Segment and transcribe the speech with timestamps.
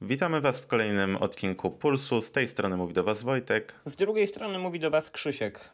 [0.00, 2.22] Witamy Was w kolejnym odcinku Pulsu.
[2.22, 3.74] Z tej strony mówi do Was Wojtek.
[3.84, 5.70] Z drugiej strony mówi do Was Krzysiek.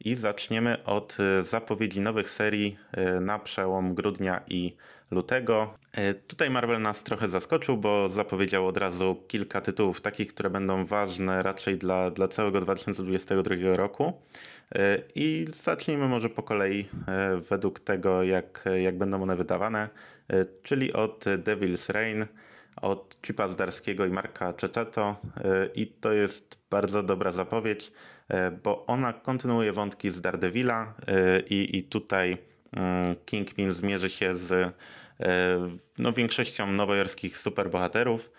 [0.00, 2.76] I zaczniemy od y, zapowiedzi nowych serii
[3.16, 4.76] y, na przełom grudnia i
[5.10, 5.74] lutego.
[5.98, 10.86] Y, tutaj Marvel nas trochę zaskoczył, bo zapowiedział od razu kilka tytułów takich, które będą
[10.86, 14.12] ważne raczej dla, dla całego 2022 roku.
[15.14, 16.88] I zacznijmy może po kolei
[17.50, 19.88] według tego, jak, jak będą one wydawane,
[20.62, 22.24] czyli od Devil's Reign
[22.76, 25.16] od Chipa Zdarskiego i Marka Czeczeto
[25.74, 27.92] i to jest bardzo dobra zapowiedź,
[28.64, 30.94] bo ona kontynuuje wątki z Daredevila
[31.50, 32.38] i, i tutaj
[32.72, 34.74] mm, Kingpin zmierzy się z
[35.98, 38.30] no, większością nowojorskich superbohaterów.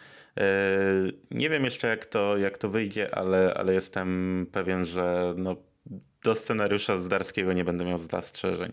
[1.31, 5.55] Nie wiem jeszcze jak to, jak to wyjdzie, ale, ale jestem pewien, że no,
[6.23, 8.71] do scenariusza Zdarskiego nie będę miał zastrzeżeń.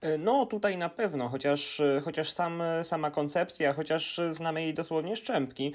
[0.00, 4.74] E, no, tutaj na pewno, chociaż, e, chociaż sam, e, sama koncepcja, chociaż znamy jej
[4.74, 5.72] dosłownie szczępki,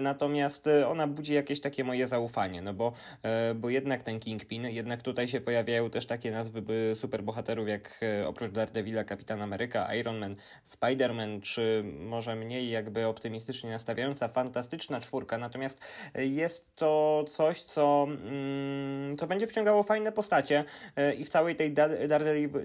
[0.00, 2.92] natomiast ona budzi jakieś takie moje zaufanie, no bo,
[3.54, 9.04] bo jednak ten Kingpin, jednak tutaj się pojawiają też takie nazwy superbohaterów jak oprócz Daredevila,
[9.04, 15.80] Kapitan Ameryka, Iron Man, Spider-Man, czy może mniej jakby optymistycznie nastawiająca Fantastyczna Czwórka, natomiast
[16.14, 20.64] jest to coś, co, mm, co będzie wciągało fajne postacie
[21.18, 21.74] i w całej tej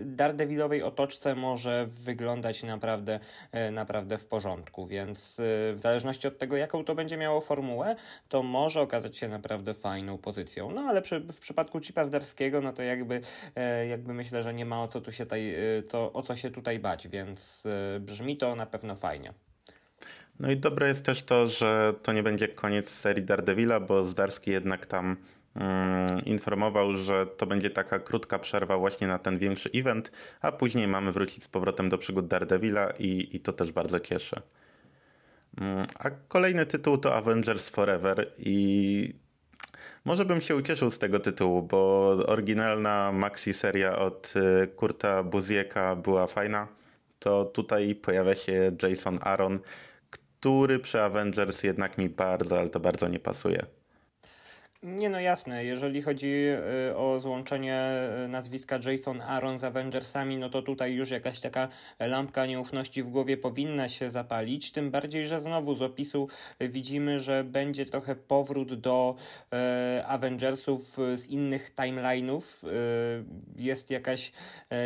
[0.06, 3.20] Daredevilowej otoczce otoczce może wyglądać naprawdę,
[3.52, 7.96] e, naprawdę w porządku, więc e, w zależności od tego, jaką to będzie miało formułę,
[8.30, 10.72] to może okazać się naprawdę fajną pozycją.
[10.72, 13.22] No ale przy, w przypadku Chipa Zdarskiego, no to jakby,
[13.56, 15.56] e, jakby myślę, że nie ma o co tu się tutaj,
[15.90, 17.64] to, o co się tutaj bać, więc
[18.00, 19.34] brzmi to na pewno fajnie.
[20.40, 24.52] No i dobre jest też to, że to nie będzie koniec serii Daredevila, bo Zdarski
[24.52, 25.18] jednak tam
[26.26, 31.12] informował, że to będzie taka krótka przerwa właśnie na ten większy event, a później mamy
[31.12, 34.42] wrócić z powrotem do przygód Daredevila i, i to też bardzo cieszy.
[35.62, 39.14] Mm, a kolejny tytuł to Avengers Forever i
[40.06, 45.96] może bym się ucieszył z tego tytułu, bo oryginalna maxi seria od y, Kurta Buzieka
[45.96, 46.68] była fajna.
[47.20, 49.60] To tutaj pojawia się Jason Aaron,
[50.10, 53.79] który przy Avengers jednak mi bardzo, ale to bardzo nie pasuje.
[54.84, 56.46] Nie no jasne, jeżeli chodzi
[56.90, 57.90] y, o złączenie
[58.26, 61.68] y, nazwiska Jason Aaron z Avengersami, no to tutaj już jakaś taka
[62.00, 66.28] lampka nieufności w głowie powinna się zapalić, tym bardziej, że znowu z opisu
[66.60, 69.16] widzimy, że będzie trochę powrót do
[69.54, 72.42] e, Avengersów z innych timeline'ów.
[73.56, 74.32] Jest jakaś,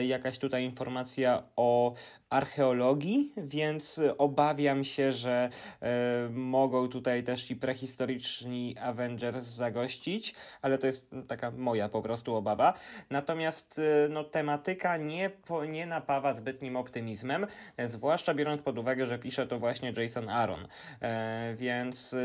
[0.08, 1.94] jakaś tutaj informacja o
[2.34, 5.50] archeologii, więc obawiam się, że
[5.82, 12.36] e, mogą tutaj też ci prehistoryczni Avengers zagościć, ale to jest taka moja po prostu
[12.36, 12.74] obawa.
[13.10, 15.32] Natomiast e, no, tematyka nie,
[15.70, 20.68] nie napawa zbytnim optymizmem, e, zwłaszcza biorąc pod uwagę, że pisze to właśnie Jason Aaron.
[21.56, 22.16] Więc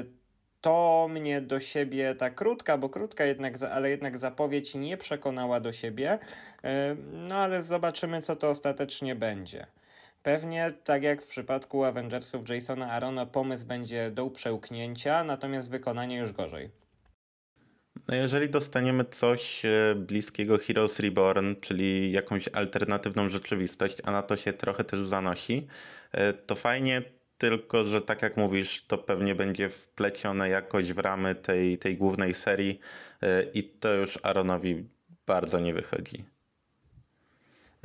[0.60, 5.72] to mnie do siebie, ta krótka, bo krótka jednak, ale jednak zapowiedź nie przekonała do
[5.72, 6.18] siebie.
[7.12, 9.66] No ale zobaczymy, co to ostatecznie będzie.
[10.22, 16.32] Pewnie, tak jak w przypadku Avengersów Jasona Arona, pomysł będzie do przełknięcia, natomiast wykonanie już
[16.32, 16.70] gorzej.
[18.08, 24.36] No jeżeli dostaniemy coś e, bliskiego Heroes Reborn, czyli jakąś alternatywną rzeczywistość, a na to
[24.36, 25.66] się trochę też zanosi,
[26.12, 27.02] e, to fajnie,
[27.38, 32.34] tylko że tak jak mówisz, to pewnie będzie wplecione jakoś w ramy tej, tej głównej
[32.34, 32.80] serii
[33.22, 34.84] e, i to już Aaronowi
[35.26, 36.24] bardzo nie wychodzi.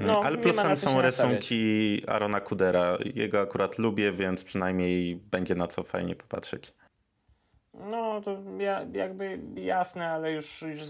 [0.07, 2.97] No, Ale plusem są rysunki Arona Kudera.
[3.15, 6.73] Jego akurat lubię, więc przynajmniej będzie na co fajnie popatrzeć.
[7.73, 10.81] No, to ja, jakby jasne, ale już, już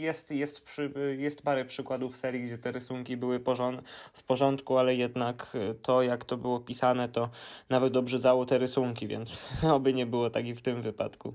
[0.00, 4.94] jest, jest, przy, jest parę przykładów serii, gdzie te rysunki były porząd, w porządku, ale
[4.94, 7.30] jednak to, jak to było pisane, to
[7.68, 9.38] nawet obrzydzało te rysunki, więc
[9.76, 11.34] oby nie było tak i w tym wypadku.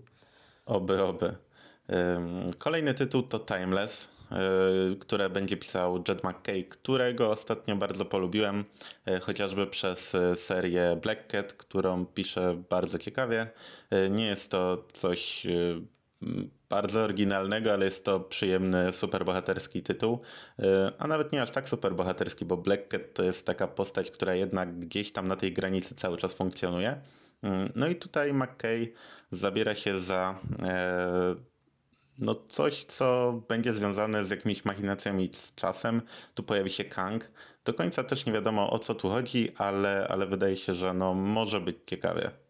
[0.65, 1.35] Oby, oby.
[2.57, 4.14] Kolejny tytuł to Timeless.
[4.35, 8.65] E, które będzie pisał Jed McKay, którego ostatnio bardzo polubiłem,
[9.05, 13.47] e, chociażby przez e, serię Black Cat, którą pisze bardzo ciekawie.
[14.09, 15.47] Nie jest to coś
[16.69, 20.19] bardzo oryginalnego, ale jest to przyjemny, superbohaterski tytuł,
[20.97, 24.79] a nawet nie aż tak superbohaterski, bo Black Cat to jest taka postać, która jednak
[24.79, 27.01] gdzieś tam na tej granicy cały czas funkcjonuje.
[27.75, 28.93] No i tutaj McKay
[29.31, 30.39] zabiera się za
[32.19, 36.01] no coś, co będzie związane z jakimiś machinacjami z czasem.
[36.33, 37.31] Tu pojawi się Kang.
[37.65, 41.13] Do końca też nie wiadomo o co tu chodzi, ale, ale wydaje się, że no
[41.13, 42.44] może być ciekawie.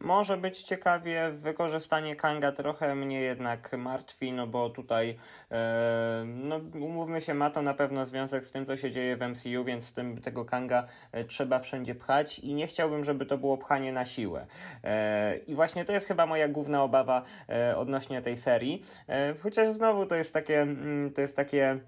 [0.00, 5.18] Może być ciekawie, wykorzystanie Kanga trochę mnie jednak martwi, no bo tutaj,
[5.50, 9.20] e, no umówmy się, ma to na pewno związek z tym, co się dzieje w
[9.22, 13.38] MCU, więc z tym tego Kanga e, trzeba wszędzie pchać i nie chciałbym, żeby to
[13.38, 14.46] było pchanie na siłę.
[14.84, 19.68] E, I właśnie to jest chyba moja główna obawa e, odnośnie tej serii, e, chociaż
[19.68, 21.80] znowu to jest takie, mm, to jest takie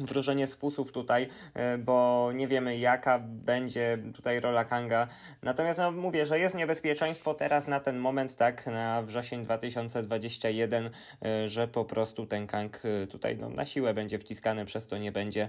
[0.00, 5.08] wróżenie z fusów tutaj, e, bo nie wiemy jaka będzie tutaj rola Kanga.
[5.42, 10.90] Natomiast no, mówię, że jest niebezpieczeństwo teraz na ten moment, tak, na wrzesień 2021,
[11.22, 14.98] e, że po prostu ten Kang e, tutaj no, na siłę będzie wciskany, przez co
[14.98, 15.48] nie będzie,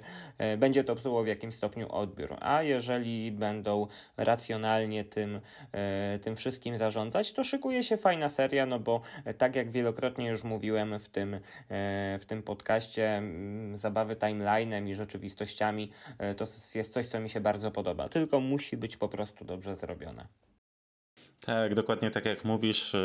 [0.57, 2.37] będzie to psuło w jakimś stopniu odbiór.
[2.41, 3.87] A jeżeli będą
[4.17, 5.39] racjonalnie tym,
[6.21, 9.01] tym wszystkim zarządzać, to szykuje się fajna seria, no bo
[9.37, 11.39] tak jak wielokrotnie już mówiłem w tym,
[12.19, 13.21] w tym podcaście,
[13.73, 18.09] zabawy time timeline'em i rzeczywistościami, e, to jest coś, co mi się bardzo podoba.
[18.09, 20.27] Tylko musi być po prostu dobrze zrobione.
[21.39, 22.95] Tak, dokładnie tak jak mówisz.
[22.95, 23.01] E,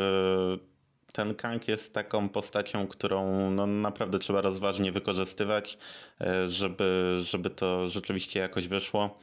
[1.13, 5.77] ten Kang jest taką postacią, którą no, naprawdę trzeba rozważnie wykorzystywać,
[6.21, 9.19] e, żeby, żeby to rzeczywiście jakoś wyszło.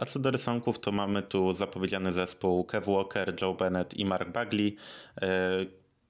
[0.00, 4.28] A co do rysunków, to mamy tu zapowiedziany zespół Kev Walker, Joe Bennett i Mark
[4.30, 4.76] Bagley,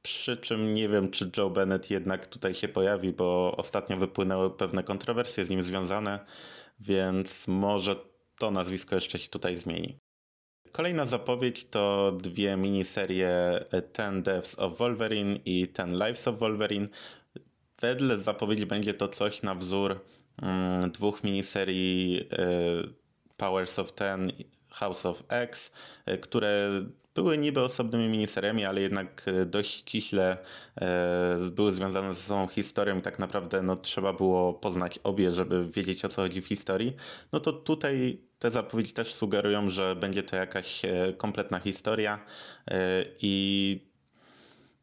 [0.03, 4.83] przy czym nie wiem, czy Joe Bennett jednak tutaj się pojawi, bo ostatnio wypłynęły pewne
[4.83, 6.27] kontrowersje z nim związane,
[6.81, 7.97] więc może
[8.39, 9.99] to nazwisko jeszcze się tutaj zmieni.
[10.73, 16.89] Kolejna zapowiedź to dwie miniserie Ten Deaths of Wolverine i Ten Lives of Wolverine.
[17.81, 20.01] Wedle zapowiedzi będzie to coś na wzór
[20.43, 22.27] mm, dwóch miniserii y,
[23.37, 24.33] Powers of Ten,
[24.69, 25.73] House of X,
[26.07, 26.71] y, które
[27.23, 30.39] były niby osobnymi miniseriami, ale jednak e, dość ściśle
[30.81, 35.71] e, były związane ze sobą historią i tak naprawdę no, trzeba było poznać obie, żeby
[35.71, 36.97] wiedzieć o co chodzi w historii.
[37.33, 42.25] No to tutaj te zapowiedzi też sugerują, że będzie to jakaś e, kompletna historia
[43.21, 43.91] i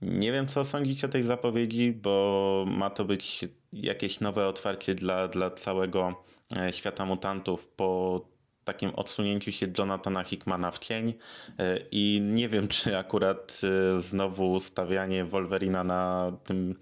[0.01, 5.28] nie wiem, co sądzić o tej zapowiedzi, bo ma to być jakieś nowe otwarcie dla,
[5.28, 6.24] dla całego
[6.72, 8.22] świata mutantów po
[8.67, 11.13] takim odsunięciu się Jonathana Hickmana w cień
[11.59, 16.75] e, i nie wiem, czy akurat e, znowu stawianie Wolverina na tym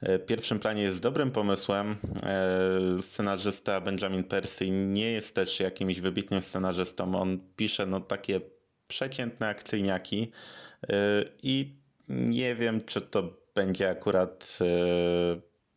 [0.00, 1.96] e, pierwszym planie jest dobrym pomysłem.
[3.00, 7.14] Scenarzysta Benjamin Percy nie jest też jakimś wybitnym scenarzystą.
[7.14, 8.40] On pisze no takie
[8.88, 10.30] przeciętne akcyjniaki
[11.42, 11.76] i
[12.08, 13.22] nie wiem, czy to
[13.54, 14.58] będzie akurat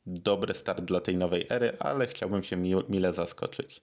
[0.05, 2.57] dobry start dla tej nowej ery, ale chciałbym się
[2.89, 3.81] mile zaskoczyć.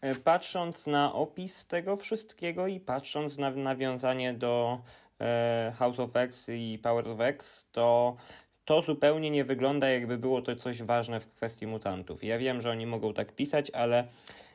[0.00, 4.80] E, patrząc na opis tego wszystkiego i patrząc na nawiązanie do
[5.20, 8.16] e, House of X i Power of X, to
[8.64, 12.24] to zupełnie nie wygląda jakby było to coś ważne w kwestii mutantów.
[12.24, 14.08] Ja wiem, że oni mogą tak pisać, ale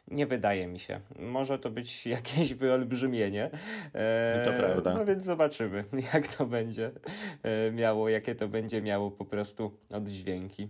[0.07, 0.99] nie wydaje mi się.
[1.19, 3.49] Może to być jakieś wyolbrzymienie.
[3.93, 4.93] E, to prawda.
[4.93, 6.91] No więc zobaczymy, jak to będzie
[7.71, 10.69] miało, jakie to będzie miało po prostu oddźwięki.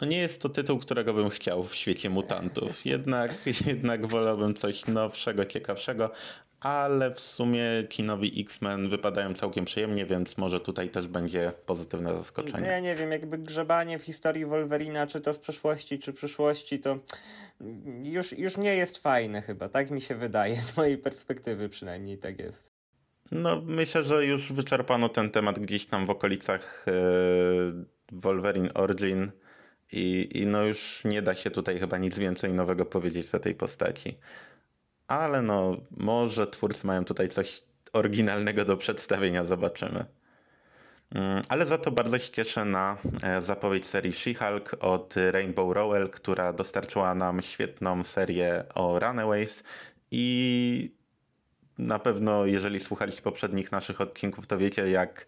[0.00, 2.84] No nie jest to tytuł, którego bym chciał w świecie mutantów.
[2.86, 3.32] Jednak,
[3.66, 6.10] jednak wolałbym coś nowszego, ciekawszego,
[6.60, 12.18] ale w sumie ci nowi X-Men wypadają całkiem przyjemnie, więc może tutaj też będzie pozytywne
[12.18, 12.66] zaskoczenie.
[12.66, 16.98] Ja nie wiem, jakby grzebanie w historii Wolverina, czy to w przeszłości, czy przyszłości, to
[18.02, 22.38] już, już nie jest fajne chyba, tak mi się wydaje, z mojej perspektywy przynajmniej tak
[22.38, 22.70] jest.
[23.32, 26.92] No myślę, że już wyczerpano ten temat gdzieś tam w okolicach e,
[28.12, 29.30] Wolverine Origin
[29.92, 33.54] i, I no już nie da się tutaj chyba nic więcej nowego powiedzieć o tej
[33.54, 34.18] postaci.
[35.08, 40.04] Ale no, może twórcy mają tutaj coś oryginalnego do przedstawienia, zobaczymy.
[41.14, 46.10] Mm, ale za to bardzo się cieszę na e, zapowiedź serii She-Hulk od Rainbow Rowell,
[46.10, 49.64] która dostarczyła nam świetną serię o Runaways
[50.10, 50.94] i
[51.78, 55.26] na pewno, jeżeli słuchaliście poprzednich naszych odcinków, to wiecie, jak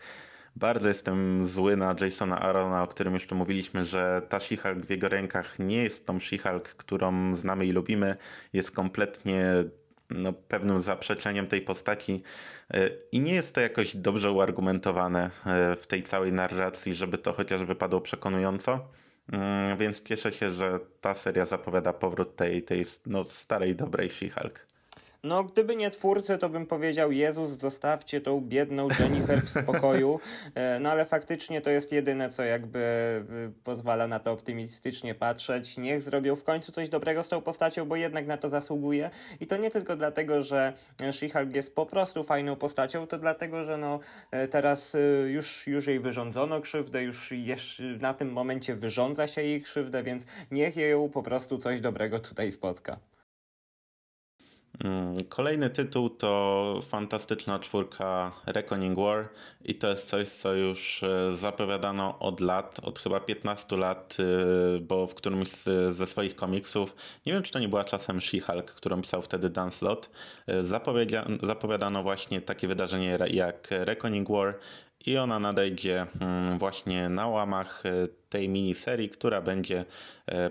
[0.57, 4.91] bardzo jestem zły na Jasona Arona, o którym już tu mówiliśmy, że ta She-Hulk w
[4.91, 8.17] jego rękach nie jest tą She-Hulk, którą znamy i lubimy.
[8.53, 9.65] Jest kompletnie
[10.11, 12.23] no, pewnym zaprzeczeniem tej postaci
[12.71, 17.33] e, i nie jest to jakoś dobrze uargumentowane e, w tej całej narracji, żeby to
[17.33, 18.89] chociaż wypadło przekonująco.
[19.33, 24.72] Mm, więc cieszę się, że ta seria zapowiada powrót tej, tej no, starej, dobrej She-Hulk.
[25.25, 30.21] No, gdyby nie twórcy, to bym powiedział, Jezus, zostawcie tą biedną Jennifer w spokoju.
[30.55, 33.25] E, no ale faktycznie to jest jedyne, co jakby e,
[33.65, 35.77] pozwala na to optymistycznie patrzeć.
[35.77, 39.11] Niech zrobią w końcu coś dobrego z tą postacią, bo jednak na to zasługuje.
[39.41, 43.77] I to nie tylko dlatego, że She-Hulk jest po prostu fajną postacią, to dlatego, że
[43.77, 44.01] no
[44.31, 44.97] e, teraz
[45.29, 50.27] już, już jej wyrządzono krzywdę, już jeszcze na tym momencie wyrządza się jej krzywdę, więc
[50.51, 53.12] niech jej po prostu coś dobrego tutaj spotka.
[54.81, 59.29] Mm, kolejny tytuł to fantastyczna czwórka Reckoning War
[59.65, 64.81] i to jest coś, co już e, zapowiadano od lat, od chyba 15 lat, e,
[64.81, 65.49] bo w którymś
[65.91, 69.71] ze swoich komiksów, nie wiem czy to nie była czasem She-Hulk, którą pisał wtedy Dan
[69.71, 70.11] Slott,
[70.47, 70.63] e,
[71.43, 74.59] zapowiadano właśnie takie wydarzenie jak Reckoning War
[75.07, 77.83] i ona nadejdzie mm, właśnie na łamach
[78.29, 79.85] tej miniserii, która będzie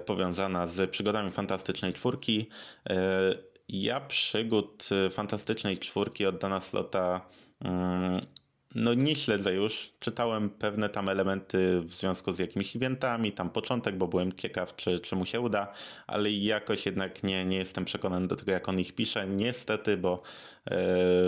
[0.05, 2.49] powiązana z przygodami Fantastycznej Czwórki.
[3.73, 7.21] Ja przygód y, fantastycznej czwórki od Dana Slota
[7.59, 8.21] mm,
[8.75, 9.93] no nie śledzę już.
[9.99, 14.99] Czytałem pewne tam elementy w związku z jakimiś eventami, tam początek, bo byłem ciekaw, czy,
[14.99, 15.73] czy mu się uda,
[16.07, 19.27] ale jakoś jednak nie, nie jestem przekonany do tego, jak on ich pisze.
[19.27, 20.21] Niestety, bo
[20.71, 20.75] yy,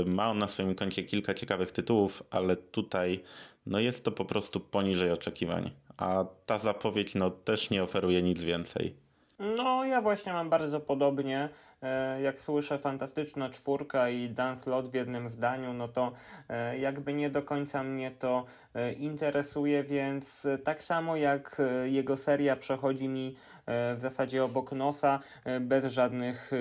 [0.05, 3.23] ma on na swoim koncie kilka ciekawych tytułów, ale tutaj
[3.65, 5.71] no jest to po prostu poniżej oczekiwań.
[5.97, 9.02] A ta zapowiedź no, też nie oferuje nic więcej.
[9.43, 11.49] No, ja właśnie mam bardzo podobnie.
[11.83, 16.11] E, jak słyszę fantastyczna czwórka i Dance Lot w jednym zdaniu, no to
[16.49, 18.45] e, jakby nie do końca mnie to
[18.75, 23.35] e, interesuje, więc tak samo jak jego seria przechodzi mi
[23.67, 25.19] w zasadzie obok nosa,
[25.61, 26.51] bez, żadnych,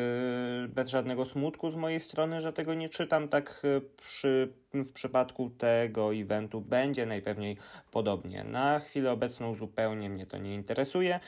[0.68, 3.62] bez żadnego smutku z mojej strony, że tego nie czytam, tak
[3.96, 7.56] przy, w przypadku tego eventu będzie najpewniej
[7.90, 8.44] podobnie.
[8.44, 11.20] Na chwilę obecną zupełnie mnie to nie interesuje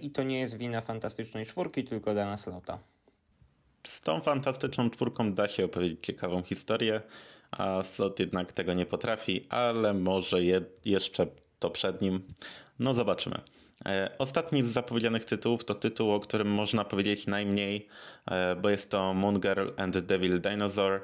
[0.00, 2.78] i to nie jest wina fantastycznej czwórki, tylko Dana Slota.
[3.86, 7.00] Z tą fantastyczną czwórką da się opowiedzieć ciekawą historię,
[7.50, 11.26] a Slot jednak tego nie potrafi, ale może je, jeszcze
[11.58, 12.20] to przed nim.
[12.78, 13.36] No zobaczymy.
[13.86, 17.86] E, ostatni z zapowiedzianych tytułów to tytuł, o którym można powiedzieć najmniej,
[18.30, 21.00] e, bo jest to Moon Girl and Devil Dinosaur.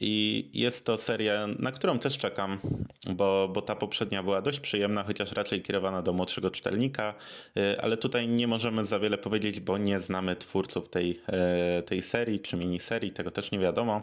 [0.00, 2.58] I jest to seria, na którą też czekam,
[3.06, 7.14] bo, bo ta poprzednia była dość przyjemna, chociaż raczej kierowana do młodszego czytelnika,
[7.58, 12.02] y, ale tutaj nie możemy za wiele powiedzieć, bo nie znamy twórców tej, e, tej
[12.02, 14.02] serii czy miniserii, tego też nie wiadomo,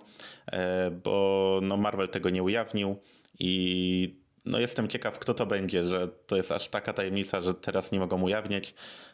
[0.52, 2.96] e, bo no Marvel tego nie ujawnił
[3.40, 7.92] i no jestem ciekaw, kto to będzie, że to jest aż taka tajemnica, że teraz
[7.92, 8.74] nie mogą ujawniać,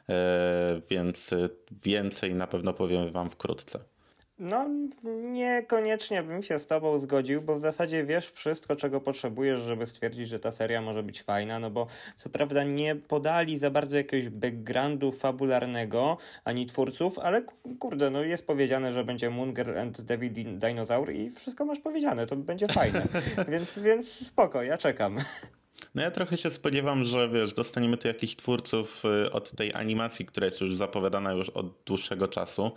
[0.09, 1.29] e, więc
[1.83, 3.79] więcej na pewno powiem Wam wkrótce.
[4.39, 4.69] No,
[5.27, 10.27] niekoniecznie bym się z tobą zgodził, bo w zasadzie wiesz wszystko, czego potrzebujesz, żeby stwierdzić,
[10.29, 14.29] że ta seria może być fajna, no bo co prawda nie podali za bardzo jakiegoś
[14.29, 17.41] backgroundu fabularnego, ani twórców, ale
[17.79, 22.27] kurde, no jest powiedziane, że będzie Moon Girl and David Dinosaur i wszystko masz powiedziane,
[22.27, 23.07] to będzie fajne.
[23.51, 25.17] więc, więc spoko, ja czekam.
[25.95, 30.25] No ja trochę się spodziewam, że wiesz, dostaniemy tu jakichś twórców y, od tej animacji,
[30.25, 32.71] która jest już zapowiadana już od dłuższego czasu,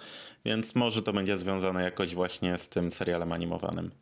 [0.45, 4.02] więc może to będzie związane jakoś właśnie z tym serialem animowanym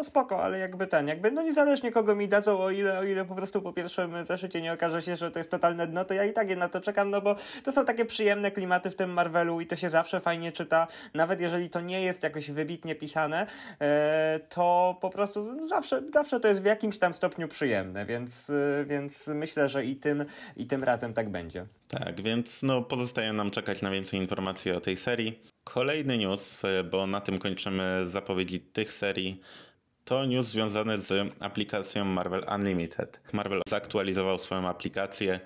[0.00, 3.24] no spoko, ale jakby ten, jakby no niezależnie kogo mi dadzą, o ile, o ile
[3.24, 6.24] po prostu po pierwszym zeszycie nie okaże się, że to jest totalne dno, to ja
[6.24, 9.10] i tak je na to czekam, no bo to są takie przyjemne klimaty w tym
[9.10, 13.46] Marvelu i to się zawsze fajnie czyta, nawet jeżeli to nie jest jakoś wybitnie pisane,
[13.80, 18.84] e, to po prostu zawsze, zawsze to jest w jakimś tam stopniu przyjemne, więc, e,
[18.84, 20.24] więc myślę, że i tym,
[20.56, 21.66] i tym razem tak będzie.
[21.88, 25.40] Tak, więc no pozostaje nam czekać na więcej informacji o tej serii.
[25.64, 29.40] Kolejny news, e, bo na tym kończymy zapowiedzi tych serii
[30.04, 33.20] to news związany z aplikacją Marvel Unlimited.
[33.32, 35.40] Marvel zaktualizował swoją aplikację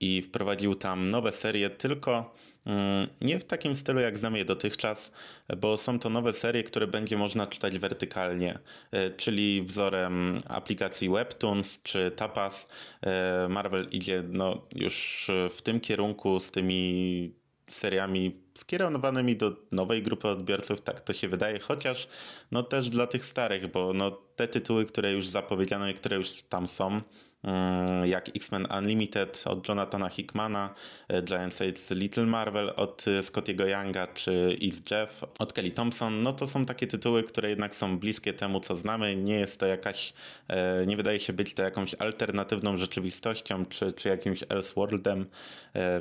[0.00, 5.12] i wprowadził tam nowe serie, tylko mm, nie w takim stylu jak znamy je dotychczas,
[5.56, 8.58] bo są to nowe serie, które będzie można czytać wertykalnie,
[8.90, 12.68] e, czyli wzorem aplikacji Webtoons czy Tapas.
[13.02, 17.34] E, Marvel idzie no, już w tym kierunku z tymi
[17.66, 22.08] seriami skierowanymi do nowej grupy odbiorców, tak to się wydaje, chociaż
[22.50, 26.42] no też dla tych starych, bo no te tytuły, które już zapowiedziano i które już
[26.48, 27.00] tam są,
[27.42, 30.74] mm, jak X-Men Unlimited od Jonathana Hickmana,
[31.08, 36.22] e, Giant Sides Little Marvel od e, Scottiego Younga czy East Jeff od Kelly Thompson,
[36.22, 39.16] no to są takie tytuły, które jednak są bliskie temu, co znamy.
[39.16, 40.12] Nie jest to jakaś,
[40.48, 45.26] e, nie wydaje się być to jakąś alternatywną rzeczywistością czy, czy jakimś Elseworldem,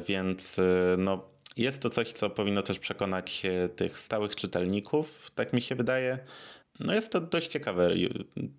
[0.08, 0.62] więc
[0.98, 1.25] no
[1.58, 3.44] jest to coś, co powinno też przekonać
[3.75, 6.20] tych stałych czytelników, tak mi się wydaje.
[6.79, 7.89] No jest to dość ciekawe,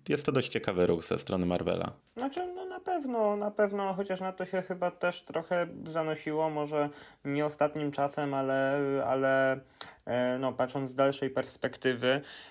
[0.09, 1.91] jest to dość ciekawy ruch ze strony Marvela.
[2.17, 6.89] Znaczy, no na pewno, na pewno, chociaż na to się chyba też trochę zanosiło, może
[7.25, 9.59] nie ostatnim czasem, ale, ale
[10.05, 12.21] e, no, patrząc z dalszej perspektywy,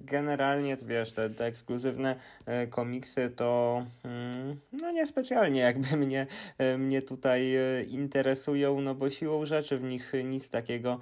[0.00, 2.16] generalnie, wiesz, te, te ekskluzywne
[2.46, 6.26] e, komiksy to mm, no niespecjalnie jakby mnie,
[6.58, 7.56] e, mnie tutaj
[7.88, 11.00] interesują, no bo siłą rzeczy w nich nic takiego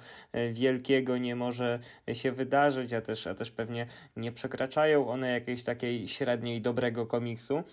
[0.53, 1.79] wielkiego nie może
[2.13, 7.63] się wydarzyć, a też, a też pewnie nie przekraczają one jakiejś takiej średniej dobrego komiksu,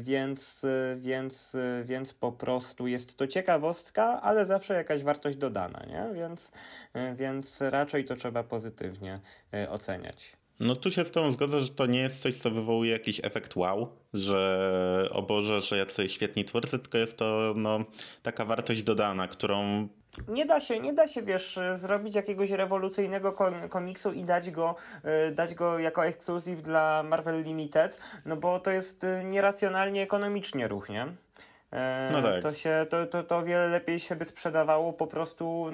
[0.00, 0.66] więc,
[0.96, 6.14] więc, więc po prostu jest to ciekawostka, ale zawsze jakaś wartość dodana, nie?
[6.14, 6.52] Więc,
[7.14, 9.20] więc raczej to trzeba pozytywnie
[9.68, 10.17] oceniać.
[10.60, 13.56] No tu się z tą zgodzę, że to nie jest coś, co wywołuje jakiś efekt
[13.56, 17.78] wow, że o Boże, że jacy świetni twórcy, tylko jest to no,
[18.22, 19.88] taka wartość dodana, którą
[20.28, 23.32] nie da się, nie da się, wiesz, zrobić jakiegoś rewolucyjnego
[23.70, 24.74] komiksu i dać go,
[25.28, 30.68] y, dać go jako ekskluzyw dla Marvel Limited, no bo to jest y, nieracjonalnie ekonomicznie
[30.68, 31.06] ruch, nie?
[31.72, 32.42] E, no tak.
[32.42, 35.66] To się, to, to, to wiele lepiej się by sprzedawało po prostu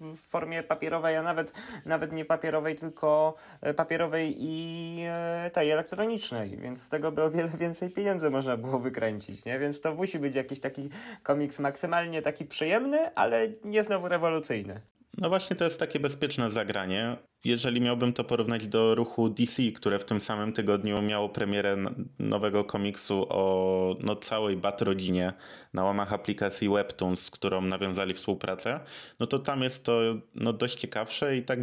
[0.00, 1.52] w formie papierowej, a nawet,
[1.84, 7.30] nawet nie papierowej, tylko e, papierowej i e, tej elektronicznej, więc z tego by o
[7.30, 9.58] wiele więcej pieniędzy można było wykręcić, nie?
[9.58, 10.90] Więc to musi być jakiś taki
[11.22, 14.80] komiks maksymalnie taki przyjemny, ale nie znowu rewolucyjny.
[15.18, 17.16] No właśnie to jest takie bezpieczne zagranie.
[17.44, 21.76] Jeżeli miałbym to porównać do ruchu DC, które w tym samym tygodniu miało premierę
[22.18, 25.32] nowego komiksu o no, całej Bat rodzinie
[25.74, 28.80] na łamach aplikacji Webtoons, z którą nawiązali współpracę,
[29.20, 30.00] no to tam jest to
[30.34, 31.60] no, dość ciekawsze i tak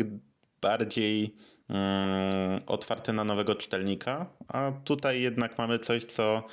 [0.62, 1.36] bardziej
[2.67, 6.43] otwarte na nowego czytelnika, a tutaj jednak mamy coś, co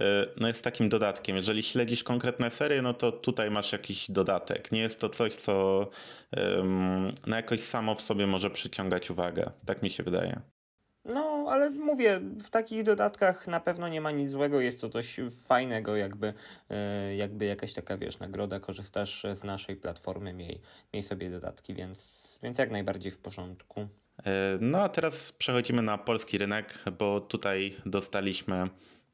[0.00, 0.02] y,
[0.40, 1.36] no jest takim dodatkiem.
[1.36, 4.72] Jeżeli śledzisz konkretne serie, no to tutaj masz jakiś dodatek.
[4.72, 5.86] Nie jest to coś, co
[7.26, 9.50] no jakoś samo w sobie może przyciągać uwagę.
[9.66, 10.40] Tak mi się wydaje.
[11.04, 15.20] No, ale mówię, w takich dodatkach na pewno nie ma nic złego, jest to coś
[15.44, 16.34] fajnego, jakby,
[16.70, 20.60] e, jakby jakaś taka, wiesz, nagroda, korzystasz z naszej platformy, miej,
[20.94, 23.88] miej sobie dodatki, więc, więc jak najbardziej w porządku.
[24.26, 28.68] E, no a teraz przechodzimy na polski rynek, bo tutaj dostaliśmy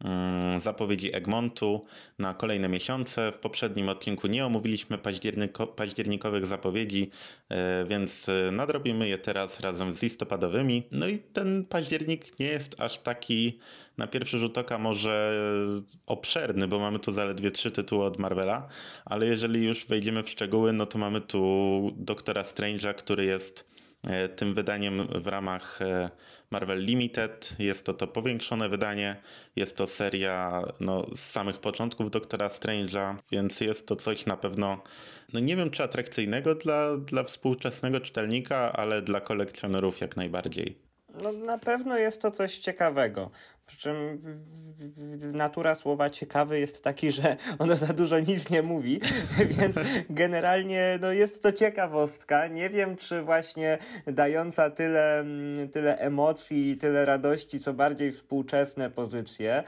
[0.04, 1.86] Mm, zapowiedzi Egmontu
[2.18, 3.32] na kolejne miesiące.
[3.32, 7.10] W poprzednim odcinku nie omówiliśmy październiko październikowych zapowiedzi,
[7.48, 10.82] e, więc e, nadrobimy je teraz razem z listopadowymi.
[10.90, 13.58] No i ten październik nie jest aż taki
[13.98, 15.40] na pierwszy rzut oka może
[16.06, 18.68] obszerny, bo mamy tu zaledwie trzy tytuły od Marvela,
[19.04, 23.75] ale jeżeli już wejdziemy w szczegóły, no to mamy tu Doktora Strange'a, który jest
[24.36, 25.78] tym wydaniem w ramach
[26.50, 27.56] Marvel Limited.
[27.58, 29.16] Jest to to powiększone wydanie.
[29.56, 34.82] Jest to seria no, z samych początków Doktora Strange'a, więc jest to coś na pewno,
[35.32, 40.78] no nie wiem czy atrakcyjnego dla, dla współczesnego czytelnika, ale dla kolekcjonerów jak najbardziej.
[41.22, 43.30] No na pewno jest to coś ciekawego.
[43.66, 44.20] Przy czym
[45.32, 49.00] natura słowa ciekawy jest taki, że ono za dużo nic nie mówi,
[49.58, 49.76] więc
[50.10, 52.46] generalnie no jest to ciekawostka.
[52.46, 55.24] Nie wiem, czy właśnie dająca tyle,
[55.72, 59.62] tyle emocji, tyle radości, co bardziej współczesne pozycje.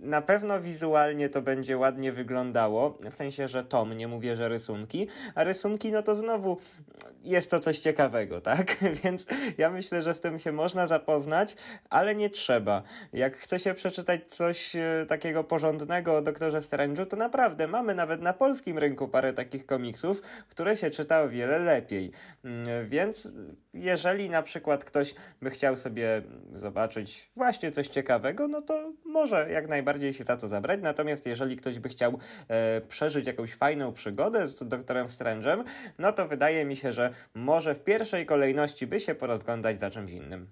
[0.00, 5.08] Na pewno wizualnie to będzie ładnie wyglądało, w sensie, że tom, nie mówię, że rysunki,
[5.34, 6.58] a rysunki no to znowu
[7.24, 8.76] jest to coś ciekawego, tak?
[9.04, 9.26] Więc
[9.58, 11.56] ja myślę, że z tym się można zapoznać,
[11.90, 12.82] ale nie trzeba.
[13.12, 18.22] Jak chce się przeczytać coś e, takiego porządnego o doktorze Strange'u, to naprawdę mamy nawet
[18.22, 22.12] na polskim rynku parę takich komiksów, które się czyta o wiele lepiej.
[22.44, 23.28] Mm, więc
[23.74, 26.22] jeżeli na przykład ktoś by chciał sobie
[26.52, 30.80] zobaczyć właśnie coś ciekawego, no to może jak najbardziej się za to zabrać.
[30.82, 35.64] Natomiast jeżeli ktoś by chciał e, przeżyć jakąś fajną przygodę z doktorem Strange'em,
[35.98, 40.10] no to wydaje mi się, że może w pierwszej kolejności by się porozglądać za czymś
[40.10, 40.50] innym.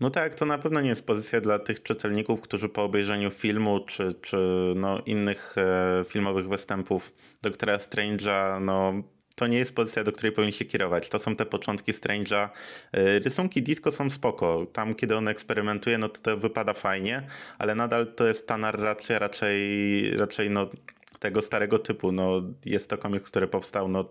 [0.00, 3.80] No tak, to na pewno nie jest pozycja dla tych czytelników, którzy po obejrzeniu filmu
[3.80, 4.36] czy, czy
[4.76, 9.02] no innych e, filmowych występów Doktora Strange'a, no
[9.36, 11.08] to nie jest pozycja, do której powinni się kierować.
[11.08, 12.48] To są te początki Strange'a.
[12.92, 14.66] E, rysunki Disco są spoko.
[14.72, 17.26] Tam, kiedy on eksperymentuje, no to to wypada fajnie,
[17.58, 20.70] ale nadal to jest ta narracja raczej, raczej no,
[21.18, 22.12] tego starego typu.
[22.12, 24.08] No, jest to komiks, który powstał no,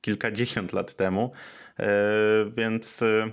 [0.00, 1.32] kilkadziesiąt lat temu,
[1.78, 1.86] e,
[2.56, 3.30] więc e,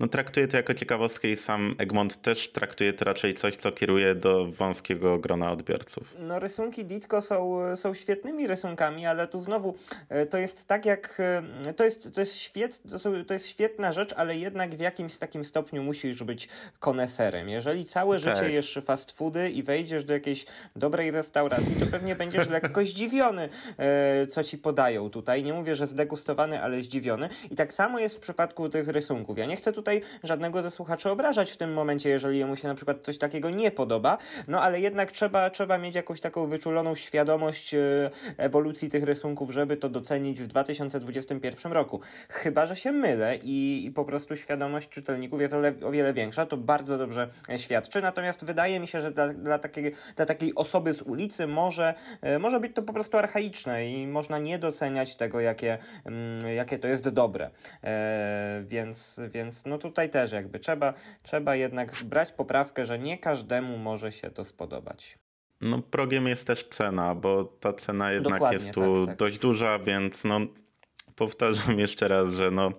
[0.00, 4.14] no, traktuję to jako ciekawostkę i sam Egmont też traktuje to raczej coś, co kieruje
[4.14, 6.14] do wąskiego grona odbiorców.
[6.18, 9.74] No rysunki Ditko są, są świetnymi rysunkami, ale tu znowu
[10.08, 11.20] e, to jest tak jak,
[11.66, 14.80] e, to jest, to, jest świet, to, są, to jest świetna rzecz, ale jednak w
[14.80, 17.48] jakimś takim stopniu musisz być koneserem.
[17.48, 18.36] Jeżeli całe tak.
[18.36, 23.48] życie jesz fast foody i wejdziesz do jakiejś dobrej restauracji, to pewnie będziesz lekko zdziwiony,
[23.78, 25.44] e, co ci podają tutaj.
[25.44, 27.28] Nie mówię, że zdegustowany, ale zdziwiony.
[27.50, 29.38] I tak samo jest w przypadku tych rysunków.
[29.38, 32.74] Ja nie chcę tutaj żadnego ze słuchaczy obrażać w tym momencie, jeżeli jemu się na
[32.74, 34.18] przykład coś takiego nie podoba,
[34.48, 39.76] no ale jednak trzeba, trzeba mieć jakąś taką wyczuloną świadomość e, ewolucji tych rysunków, żeby
[39.76, 42.00] to docenić w 2021 roku.
[42.28, 46.12] Chyba, że się mylę i, i po prostu świadomość czytelników jest o, le, o wiele
[46.12, 50.54] większa, to bardzo dobrze świadczy, natomiast wydaje mi się, że dla, dla, takiej, dla takiej
[50.54, 55.16] osoby z ulicy może, e, może być to po prostu archaiczne i można nie doceniać
[55.16, 57.50] tego, jakie, mm, jakie to jest dobre.
[57.84, 63.18] E, więc, więc no no tutaj też jakby trzeba, trzeba jednak brać poprawkę, że nie
[63.18, 65.18] każdemu może się to spodobać.
[65.60, 69.18] No progiem jest też cena, bo ta cena jednak Dokładnie, jest tu tak, tak.
[69.18, 70.40] dość duża, więc no
[71.16, 72.72] powtarzam jeszcze raz, że no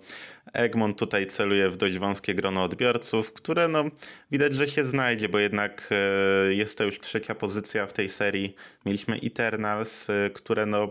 [0.52, 3.84] Egmont tutaj celuje w dość wąskie grono odbiorców, które no
[4.30, 8.54] widać, że się znajdzie, bo jednak e, jest to już trzecia pozycja w tej serii.
[8.86, 10.88] Mieliśmy Eternals, e, które no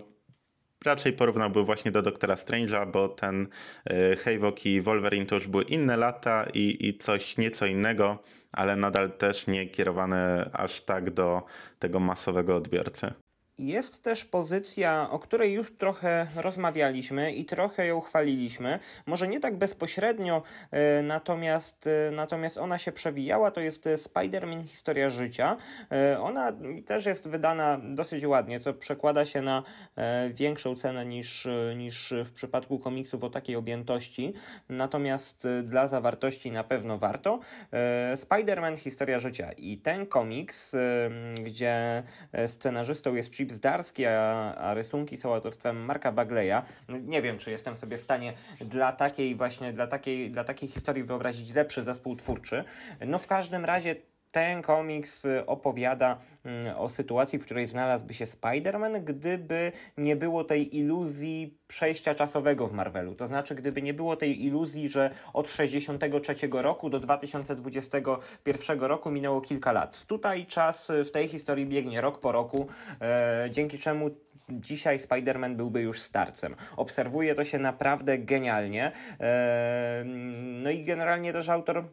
[0.85, 3.47] raczej porównałby właśnie do Doktora Strange'a, bo ten
[3.85, 8.75] e, Havok i Wolverine to już były inne lata i, i coś nieco innego, ale
[8.75, 11.45] nadal też nie kierowane aż tak do
[11.79, 13.24] tego masowego odbiorcy.
[13.57, 18.79] Jest też pozycja, o której już trochę rozmawialiśmy i trochę ją chwaliliśmy.
[19.05, 23.51] Może nie tak bezpośrednio, e, natomiast, e, natomiast ona się przewijała.
[23.51, 25.57] To jest Spider-Man Historia Życia.
[25.91, 26.53] E, ona
[26.85, 29.63] też jest wydana dosyć ładnie, co przekłada się na
[30.33, 34.33] większą cenę niż, niż w przypadku komiksów o takiej objętości.
[34.69, 37.39] Natomiast dla zawartości na pewno warto.
[38.15, 40.75] Spider-Man Historia Życia i ten komiks,
[41.43, 42.03] gdzie
[42.47, 46.61] scenarzystą jest Chip Filip Zdarski, a, a rysunki są autorstwem Marka Bagleya.
[46.89, 51.03] Nie wiem, czy jestem sobie w stanie dla takiej właśnie, dla takiej, dla takiej historii
[51.03, 52.63] wyobrazić lepszy zespół twórczy.
[53.05, 53.95] No w każdym razie
[54.35, 60.43] ten komiks y, opowiada mm, o sytuacji, w której znalazłby się Spider-Man, gdyby nie było
[60.43, 63.15] tej iluzji przejścia czasowego w Marvelu.
[63.15, 69.41] To znaczy, gdyby nie było tej iluzji, że od 63 roku do 2021 roku minęło
[69.41, 70.05] kilka lat.
[70.05, 72.67] Tutaj czas w tej historii biegnie rok po roku,
[73.01, 74.09] e, dzięki czemu
[74.49, 76.55] dzisiaj Spider-Man byłby już starcem.
[76.77, 78.91] Obserwuje to się naprawdę genialnie.
[79.19, 80.03] E,
[80.63, 81.83] no i generalnie też autor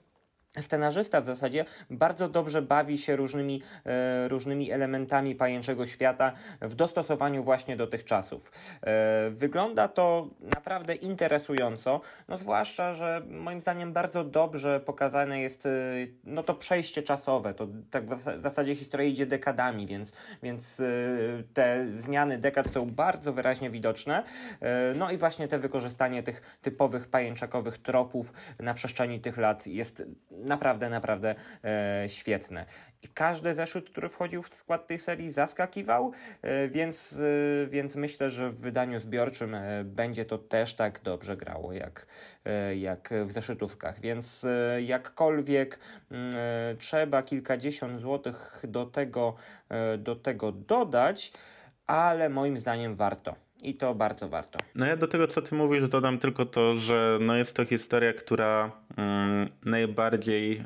[0.61, 7.45] Scenarzysta w zasadzie bardzo dobrze bawi się różnymi, e, różnymi elementami pajęczego świata w dostosowaniu
[7.45, 8.53] właśnie do tych czasów.
[8.83, 15.71] E, wygląda to naprawdę interesująco, no zwłaszcza, że moim zdaniem bardzo dobrze pokazane jest e,
[16.25, 20.13] no to przejście czasowe, to tak w zasadzie historia idzie dekadami, więc,
[20.43, 20.85] więc e,
[21.55, 24.25] te zmiany dekad są bardzo wyraźnie widoczne,
[24.61, 30.03] e, no i właśnie te wykorzystanie tych typowych pajęczakowych tropów na przestrzeni tych lat jest
[30.43, 32.67] naprawdę, naprawdę e, świetne.
[33.03, 37.21] I każdy zeszyt, który wchodził w skład tej serii, zaskakiwał, e, więc,
[37.65, 42.07] e, więc myślę, że w wydaniu zbiorczym e, będzie to też tak dobrze grało, jak,
[42.45, 44.01] e, jak w zeszytówkach.
[44.01, 45.79] Więc e, jakkolwiek
[46.11, 46.35] mm,
[46.79, 49.35] trzeba kilkadziesiąt złotych do tego,
[49.99, 51.33] do tego dodać,
[51.87, 53.35] ale moim zdaniem warto.
[53.63, 54.59] I to bardzo warto.
[54.75, 58.13] No ja do tego, co ty mówisz, dodam tylko to, że no jest to historia,
[58.13, 60.63] która mm, najbardziej, e,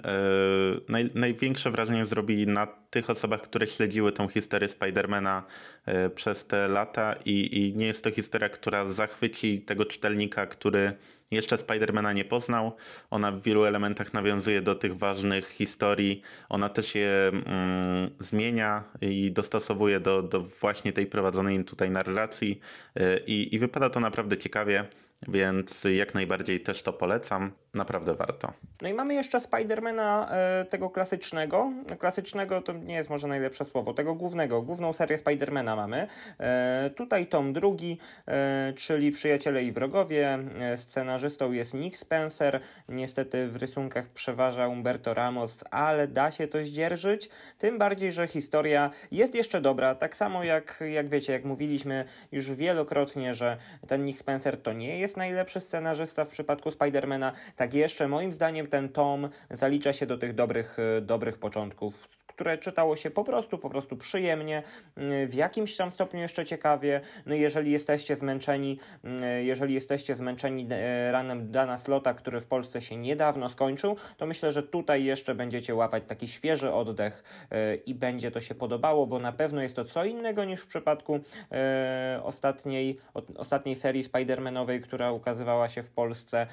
[0.89, 5.43] naj, największe wrażenie zrobi na tych osobach, które śledziły tą historię Spidermana
[5.87, 10.93] e, przez te lata i, i nie jest to historia, która zachwyci tego czytelnika, który
[11.31, 12.77] jeszcze Spidermana nie poznał.
[13.11, 16.23] Ona w wielu elementach nawiązuje do tych ważnych historii.
[16.49, 22.61] Ona też je mm, zmienia i dostosowuje do, do właśnie tej prowadzonej tutaj narracji
[22.95, 24.85] e, i, i wypada to naprawdę ciekawie.
[25.29, 27.53] Więc jak najbardziej też to polecam.
[27.75, 28.53] Naprawdę warto.
[28.83, 31.73] No i mamy jeszcze Spidermana e, tego klasycznego.
[31.99, 34.63] Klasycznego to nie jest może najlepsze słowo, tego głównego.
[34.63, 36.09] Główną serię Spidermana mamy.
[36.41, 40.39] E, tutaj tom drugi, e, czyli Przyjaciele i Wrogowie.
[40.77, 42.61] Scenarzystą jest Nick Spencer.
[42.89, 47.29] Niestety w rysunkach przeważa Umberto Ramos, ale da się to zdzierżyć.
[47.59, 49.95] Tym bardziej, że historia jest jeszcze dobra.
[49.95, 53.57] Tak samo jak, jak wiecie, jak mówiliśmy już wielokrotnie, że
[53.89, 57.33] ten Nick Spencer to nie jest najlepszy scenarzysta w przypadku Spidermana.
[57.57, 62.59] Tak jeszcze moim zdaniem ten tom zalicza się do tych dobrych, e, dobrych początków które
[62.59, 64.63] czytało się po prostu, po prostu przyjemnie,
[64.97, 67.01] mm, w jakimś tam stopniu jeszcze ciekawie.
[67.27, 72.83] No jeżeli jesteście zmęczeni, mm, jeżeli jesteście zmęczeni e, ranem Dana Slota, który w Polsce
[72.83, 77.95] się niedawno skończył, to myślę, że tutaj jeszcze będziecie łapać taki świeży oddech e, i
[77.95, 81.21] będzie to się podobało, bo na pewno jest to co innego niż w przypadku
[81.53, 82.99] e, ostatniej,
[83.37, 86.47] ostatniej serii Spider-Manowej, która ukazywała się w Polsce.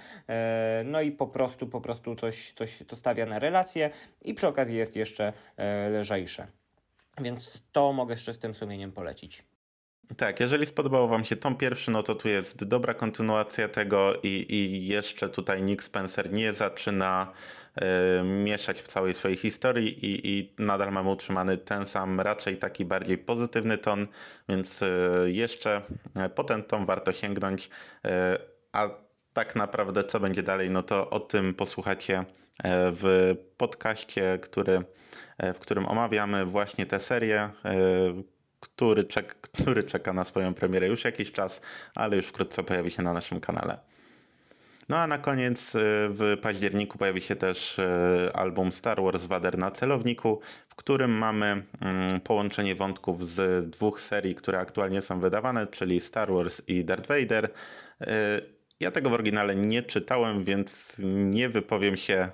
[0.86, 3.90] No i po prostu, po prostu coś, coś to stawia na relacje
[4.22, 5.34] i przy okazji jest jeszcze
[6.00, 6.48] lżejsze.
[7.22, 9.44] Więc to mogę z czystym sumieniem polecić.
[10.18, 14.46] Tak, jeżeli spodobało Wam się tom pierwszy, no to tu jest dobra kontynuacja tego i,
[14.50, 17.32] i jeszcze tutaj Nick Spencer nie zaczyna
[18.22, 22.86] y, mieszać w całej swojej historii i, i nadal mamy utrzymany ten sam, raczej taki
[22.86, 24.08] bardziej pozytywny ton,
[24.50, 24.88] więc y,
[25.26, 25.82] jeszcze
[26.26, 27.70] y, po ten tom warto sięgnąć.
[28.72, 28.90] A
[29.34, 32.26] tak naprawdę co będzie dalej, no to o tym posłuchacie
[32.66, 34.84] w podcaście, który
[35.38, 37.52] E, w którym omawiamy właśnie tę serię, e,
[38.60, 41.62] który, czek, który czeka na swoją premierę już jakiś czas,
[41.96, 43.78] ale już wkrótce pojawi się na naszym kanale.
[44.90, 45.72] No a na koniec
[46.10, 47.82] w październiku pojawi się też
[48.34, 54.36] album Star Wars Wader na celowniku, w którym mamy mm, połączenie wątków z dwóch serii,
[54.36, 57.50] które aktualnie są wydawane, czyli Star Wars i Darth Vader.
[58.84, 62.30] Ja tego w oryginale nie czytałem, więc nie wypowiem się,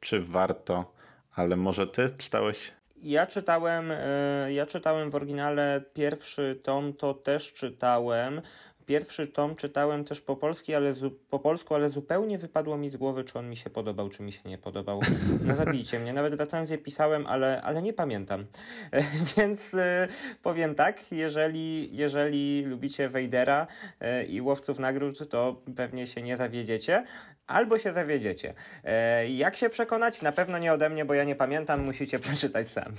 [0.00, 0.92] czy warto,
[1.34, 2.72] ale może ty czytałeś?
[2.96, 8.42] Ja czytałem, e, ja czytałem w oryginale pierwszy tom, to też czytałem.
[8.86, 10.94] Pierwszy tom czytałem też po, polski, ale
[11.30, 14.32] po polsku, ale zupełnie wypadło mi z głowy, czy on mi się podobał, czy mi
[14.32, 15.00] się nie podobał.
[15.40, 18.46] No zabijcie mnie, nawet recenzję pisałem, ale, ale nie pamiętam.
[18.92, 19.02] E,
[19.36, 20.08] Więc e,
[20.42, 23.66] powiem tak, jeżeli, jeżeli lubicie Wejdera
[24.00, 27.04] e, i Łowców Nagród, to pewnie się nie zawiedziecie.
[27.46, 28.54] Albo się zawiedziecie.
[28.84, 30.22] E, Jak się przekonać?
[30.22, 32.96] Na pewno nie ode mnie, bo ja nie pamiętam, musicie przeczytać sami.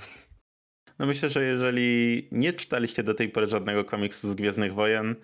[0.98, 5.14] No myślę, że jeżeli nie czytaliście do tej pory żadnego komiksu z Gwiezdnych Wojen,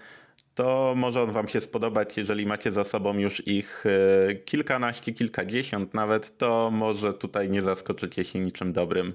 [0.55, 2.17] to może on wam się spodobać.
[2.17, 8.25] Jeżeli macie za sobą już ich e, kilkanaście, kilkadziesiąt nawet, to może tutaj nie zaskoczycie
[8.25, 9.15] się niczym dobrym.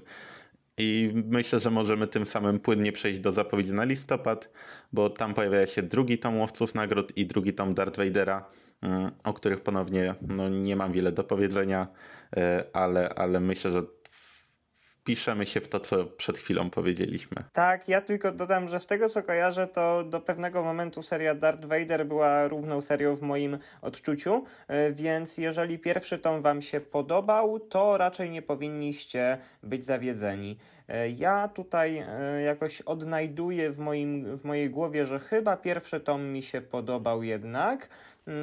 [0.78, 4.50] I myślę, że możemy tym samym płynnie przejść do zapowiedzi na listopad,
[4.92, 8.48] bo tam pojawia się drugi tom Łowców Nagród i drugi tom Darth Vadera,
[8.82, 11.86] mm, o których ponownie no, nie mam wiele do powiedzenia,
[12.36, 13.82] e, ale, ale myślę, że
[15.10, 17.36] wpiszemy się w to, co przed chwilą powiedzieliśmy.
[17.52, 21.64] Tak, ja tylko dodam, że z tego co kojarzę, to do pewnego momentu seria Darth
[21.64, 27.60] Vader była równą serią w moim odczuciu, e, więc jeżeli pierwszy tom Wam się podobał,
[27.60, 30.56] to raczej nie powinniście być zawiedzeni.
[30.88, 36.24] E, Ja tutaj e, jakoś odnajduję w, moim, w mojej głowie, że chyba pierwszy tom
[36.24, 37.88] mi się podobał jednak,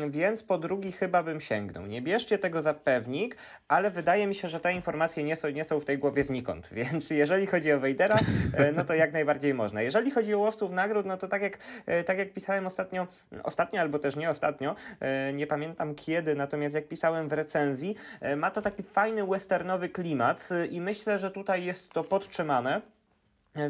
[0.09, 1.85] więc po drugi chyba bym sięgnął.
[1.85, 5.63] Nie bierzcie tego za pewnik, ale wydaje mi się, że te informacje nie są, nie
[5.63, 8.19] są w tej głowie znikąd, więc jeżeli chodzi o Wejdera,
[8.53, 9.81] e, no to jak najbardziej można.
[9.81, 13.07] Jeżeli chodzi o łowców nagród, no to tak jak, e, tak jak pisałem ostatnio,
[13.43, 17.95] ostatnio albo też nie ostatnio, e, nie pamiętam kiedy, natomiast jak pisałem w recenzji,
[18.37, 22.96] ma to taki fajny westernowy klimat i myślę, że tutaj jest to podtrzymane.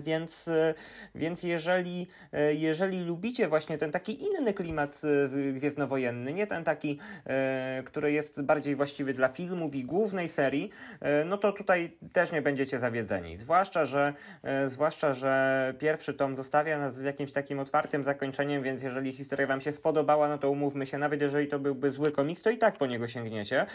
[0.01, 0.49] Więc,
[1.15, 2.07] więc jeżeli,
[2.53, 8.41] jeżeli lubicie właśnie ten taki inny klimat e, gwiezdnowojenny, nie ten taki, e, który jest
[8.41, 10.69] bardziej właściwy dla filmów i głównej serii,
[11.01, 13.37] e, no to tutaj też nie będziecie zawiedzeni.
[13.37, 14.13] Zwłaszcza, że,
[14.67, 19.61] zwłaszcza, że pierwszy tom zostawia nas z jakimś takim otwartym zakończeniem, więc jeżeli historia Wam
[19.61, 22.77] się spodobała, no to umówmy się, nawet jeżeli to byłby zły komiks, to i tak
[22.77, 23.65] po niego sięgniecie.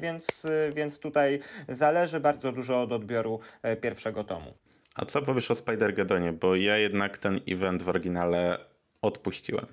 [0.00, 3.40] Więc, więc tutaj zależy bardzo dużo od odbioru
[3.80, 4.54] pierwszego tomu.
[4.96, 6.32] A co powiesz o Spider-Gedonie?
[6.32, 8.58] Bo ja jednak ten event w oryginale
[9.02, 9.66] odpuściłem.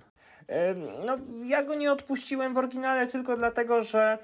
[1.05, 4.17] No, ja go nie odpuściłem w oryginale tylko dlatego, że,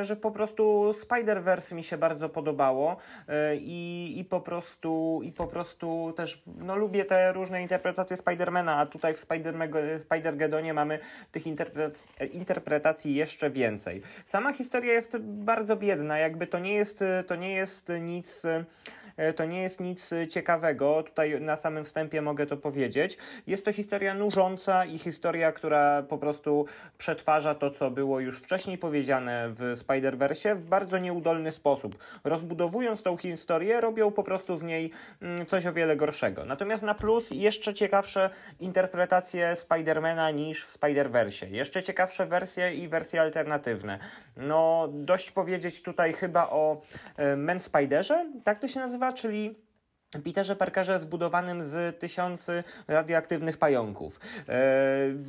[0.00, 5.32] y, że po prostu Spider-Verse mi się bardzo podobało y, i, i po prostu i
[5.32, 10.98] po prostu też no, lubię te różne interpretacje Spidermana, a tutaj w Spider- Spider-Gedonie mamy
[11.32, 14.02] tych interpretac- interpretacji jeszcze więcej.
[14.24, 18.42] Sama historia jest bardzo biedna, jakby to nie jest, to nie jest nic
[19.36, 21.02] to nie jest nic ciekawego.
[21.02, 23.18] Tutaj na samym wstępie mogę to powiedzieć.
[23.46, 26.66] Jest to historia nużąca i historia, która po prostu
[26.98, 31.98] przetwarza to, co było już wcześniej powiedziane w Spider-Verse w bardzo nieudolny sposób.
[32.24, 34.90] Rozbudowując tą historię, robią po prostu z niej
[35.22, 36.44] mm, coś o wiele gorszego.
[36.44, 38.30] Natomiast na plus jeszcze ciekawsze
[38.60, 41.46] interpretacje Spidermana niż w Spider-Verse.
[41.50, 43.98] Jeszcze ciekawsze wersje i wersje alternatywne.
[44.36, 46.80] No, dość powiedzieć tutaj chyba o
[47.16, 49.54] e, Men Spiderze, tak to się nazywa, czyli
[50.24, 54.20] Peterze Parkerze zbudowanym z tysiący radioaktywnych pająków.
[54.48, 54.56] E,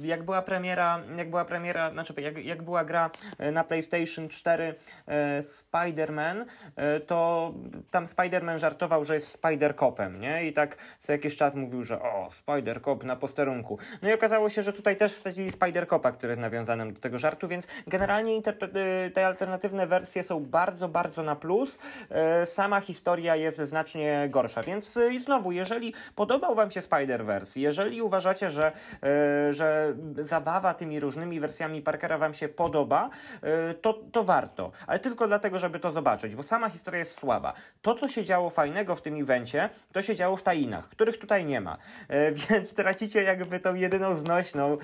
[0.02, 4.76] jak była premiera, jak była premiera, znaczy jak, jak była gra e, na PlayStation 4
[5.08, 6.46] e, Spider-Man,
[7.08, 7.54] to
[7.92, 10.46] tam Spider-Man żartował, że jest Spider-Copem, nie?
[10.46, 13.78] I tak co jakiś czas mówił, że o, Spider-Cop na posterunku.
[14.02, 17.48] No i okazało się, że tutaj też wsadzili Spider-Copa, który jest nawiązanym do tego żartu,
[17.48, 18.42] więc generalnie
[19.14, 21.80] te alternatywne wersje są bardzo, bardzo na plus.
[22.46, 28.52] Sama historia jest znacznie gorsza, więc y, znowu, jeżeli podobał Wam się Spider-Verse, jeżeli uważacie,
[28.52, 28.72] że,
[29.50, 33.10] y, że zabawa tymi różnymi wersjami Parkera Wam się podoba,
[33.70, 34.72] y, to, to warto.
[34.88, 37.54] Ale tylko dlatego, żeby to zobaczyć, bo sama historia jest słaba.
[37.82, 41.46] To, co się działo fajnego w tym evencie, to się działo w tajinach, których tutaj
[41.46, 41.78] nie ma.
[42.50, 44.78] Więc tracicie jakby tą jedyną znośną,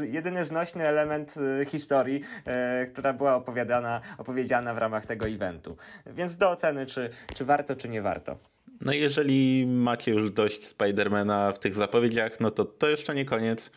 [0.00, 1.34] jedyny znośny element
[1.66, 2.20] historii,
[2.88, 5.76] która była opowiadana, opowiedziana w ramach tego eventu.
[6.06, 8.55] Więc do oceny, czy, czy warto, czy nie warto.
[8.80, 13.24] No i jeżeli macie już dość Spidermana w tych zapowiedziach, no to to jeszcze nie
[13.24, 13.70] koniec,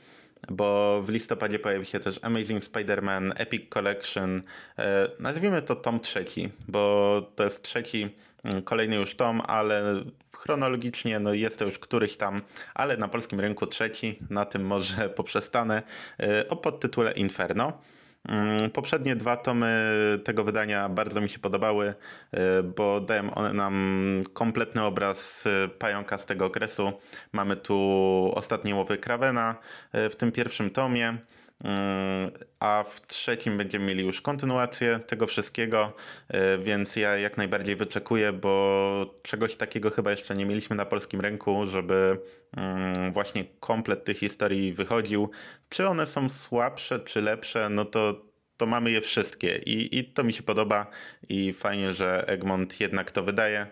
[0.50, 4.44] bo w listopadzie pojawi się też Amazing Spider-Man Epic Collection.
[4.78, 10.04] E, nazwijmy to tom trzeci, bo to jest trzeci, mm, kolejny już tom, ale
[10.36, 12.42] chronologicznie no jest to już któryś tam,
[12.74, 15.84] ale na polskim rynku trzeci, na tym może poprzestanę,
[16.20, 17.82] e, o podtytule Inferno.
[18.30, 21.94] Mm, Poprzednie dwa tomy tego wydania bardzo mi się podobały,
[22.32, 26.92] e, bo dają one nam kompletny obraz e, pająka z tego okresu.
[27.32, 27.76] Mamy tu
[28.36, 29.56] ostatnie łowy Kravena
[29.92, 31.18] e, w tym pierwszym tomie.
[31.64, 35.94] Mm, A w trzecim będziemy mieli już kontynuację tego wszystkiego,
[36.28, 41.22] e, więc ja jak najbardziej wyczekuję, bo czegoś takiego chyba jeszcze nie mieliśmy na polskim
[41.22, 42.18] rynku, żeby
[42.58, 45.30] mm, właśnie komplet tych historii wychodził.
[45.70, 48.22] Czy one są słabsze, czy lepsze, no to,
[48.58, 50.88] to mamy je wszystkie i, i to mi się podoba
[51.30, 53.68] i fajnie, że Egmont jednak to wydaje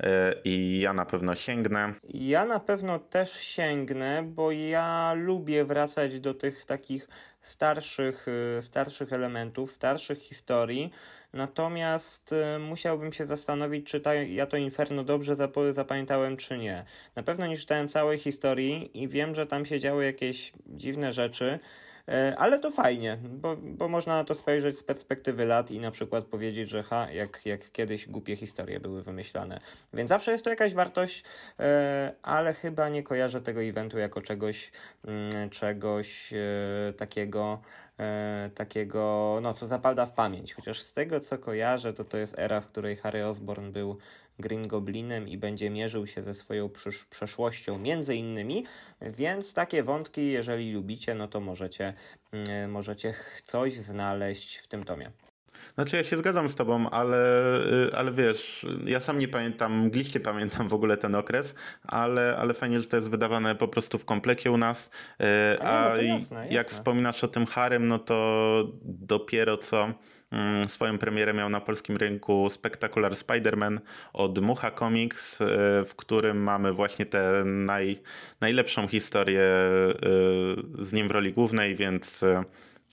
[0.00, 1.94] e, i ja na pewno sięgnę.
[2.04, 7.08] Ja na pewno też sięgnę, bo ja lubię wracać do tych takich
[7.40, 10.90] starszych, y, starszych elementów, starszych historii.
[11.32, 15.36] Natomiast y, musiałbym się zastanowić, czy ta, ja to Inferno dobrze
[15.72, 16.84] zapamiętałem, czy nie.
[17.16, 21.58] Na pewno nie czytałem całej historii i wiem, że tam się działy jakieś dziwne rzeczy.
[22.10, 25.90] E, Ale to fajnie, bo, bo można na to spojrzeć z perspektywy lat i na
[25.90, 29.60] przykład powiedzieć, że ha, jak, jak kiedyś głupie historie były wymyślane.
[29.94, 31.24] Więc zawsze jest to jakaś wartość,
[31.60, 34.72] e, ale chyba nie kojarzę tego eventu jako czegoś,
[35.04, 37.60] mm, czegoś e, takiego,
[38.54, 40.54] takiego, no co zapada w pamięć.
[40.54, 43.98] Chociaż z tego co kojarzę, to to jest era, w której Harry Osborn był
[44.40, 48.64] Green Goblinem i będzie mierzył się ze swoją przysz- przeszłością między innymi,
[49.00, 51.94] więc takie wątki, jeżeli lubicie, no to możecie,
[52.32, 55.10] mm, możecie coś znaleźć w tym tomie.
[55.74, 57.18] Znaczy ja się zgadzam z tobą, ale,
[57.88, 62.54] y, ale wiesz, ja sam nie pamiętam, mgliście pamiętam w ogóle ten okres, ale, ale
[62.54, 64.90] fajnie, że to jest wydawane po prostu w komplecie u nas.
[65.56, 66.70] Y, A nie, no jasne, jak jasne.
[66.70, 69.92] wspominasz o tym Harem, no to dopiero co
[70.68, 73.78] swoją premierę miał na polskim rynku Spectacular Spider-Man
[74.12, 75.46] od Mucha Comics, y,
[75.86, 77.98] w którym mamy właśnie tę naj,
[78.40, 82.44] najlepszą historię y, z nim w roli głównej, więc y,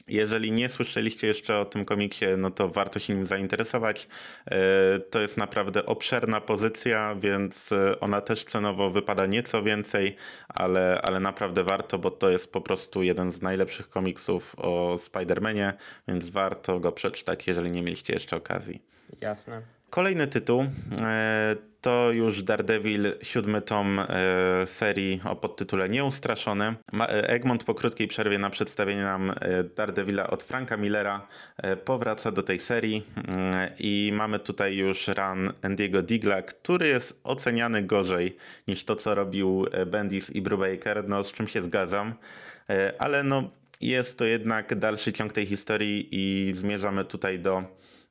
[0.07, 4.07] jeżeli nie słyszeliście jeszcze o tym komiksie, no to warto się nim zainteresować.
[4.45, 10.15] E, To jest naprawdę obszerna pozycja, więc e, ona też cenowo wypada nieco więcej,
[10.49, 15.73] ale, ale naprawdę warto, bo to jest po prostu jeden z najlepszych komiksów o Spider-Manie,
[16.07, 18.81] więc warto go przeczytać, jeżeli nie mieliście jeszcze okazji.
[19.21, 19.61] Jasne.
[19.89, 20.65] Kolejny tytuł
[20.97, 21.55] e,
[21.87, 24.05] to już Daredevil, siódmy tom e,
[24.65, 26.75] serii o podtytule Nieustraszony.
[26.93, 31.27] E, Egmont po krótkiej przerwie na przedstawienie nam e, Daredevila od Franka Millera
[31.85, 37.83] powraca do tej serii mm, i mamy tutaj już run Andiego Digla, który jest oceniany
[37.83, 42.13] gorzej niż to, co robił Bendis i Brubaker, no z czym się zgadzam,
[42.99, 43.49] ale no
[43.81, 47.63] jest to jednak dalszy ciąg tej historii i zmierzamy tutaj do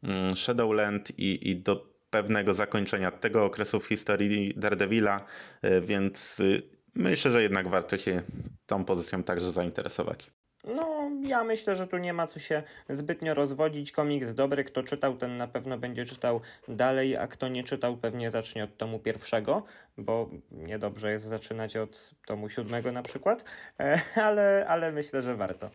[0.03, 5.25] mm, Shadowland i, i do pewnego zakończenia tego okresu w historii Daredevila,
[5.63, 6.63] e, więc y,
[6.95, 8.23] myślę, że jednak warto się
[8.67, 10.31] tą pozycją także zainteresować.
[10.67, 13.93] No, ja myślę, że tu nie ma co się zbytnio rozwodzić.
[13.93, 18.31] Komiks dobry, kto czytał, ten na pewno będzie czytał dalej, a kto nie czytał, pewnie
[18.31, 19.63] zacznie od tomu pierwszego,
[19.99, 23.45] bo niedobrze jest zaczynać od tomu siódmego na przykład,
[23.81, 25.71] e, ale, ale myślę, że warto.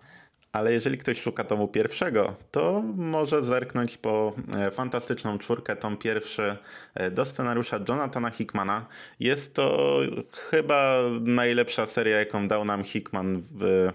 [0.51, 6.55] Ale jeżeli ktoś szuka tomu pierwszego, to może zerknąć po e, fantastyczną czwórkę, tom pierwszy
[6.93, 8.85] e, do scenariusza Jonathana Hickmana.
[9.19, 9.97] Jest to
[10.31, 13.91] chyba najlepsza seria, jaką dał nam Hickman e, w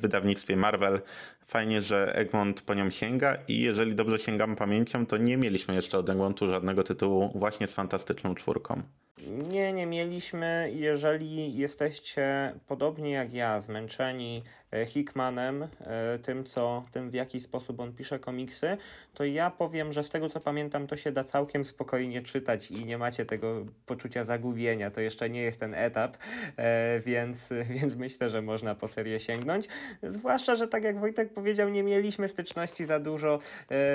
[0.00, 1.00] wydawnictwie Marvel.
[1.46, 5.98] Fajnie, że Egmont po nią sięga i jeżeli dobrze sięgam pamięcią, to nie mieliśmy jeszcze
[5.98, 8.82] od Egmontu żadnego tytułu właśnie z fantastyczną czwórką.
[9.26, 10.70] Nie, nie mieliśmy.
[10.74, 17.80] Jeżeli jesteście podobnie jak ja, zmęczeni e, Hickmanem, e, tym, co, tym w jaki sposób
[17.80, 18.76] on pisze komiksy,
[19.14, 22.84] to ja powiem, że z tego co pamiętam, to się da całkiem spokojnie czytać i
[22.84, 24.90] nie macie tego poczucia zagubienia.
[24.90, 26.16] To jeszcze nie jest ten etap,
[26.56, 27.48] e, więc,
[27.80, 29.68] więc myślę, że można po serię sięgnąć.
[30.02, 33.38] Zwłaszcza, że tak jak Wojtek powiedział, nie mieliśmy styczności za dużo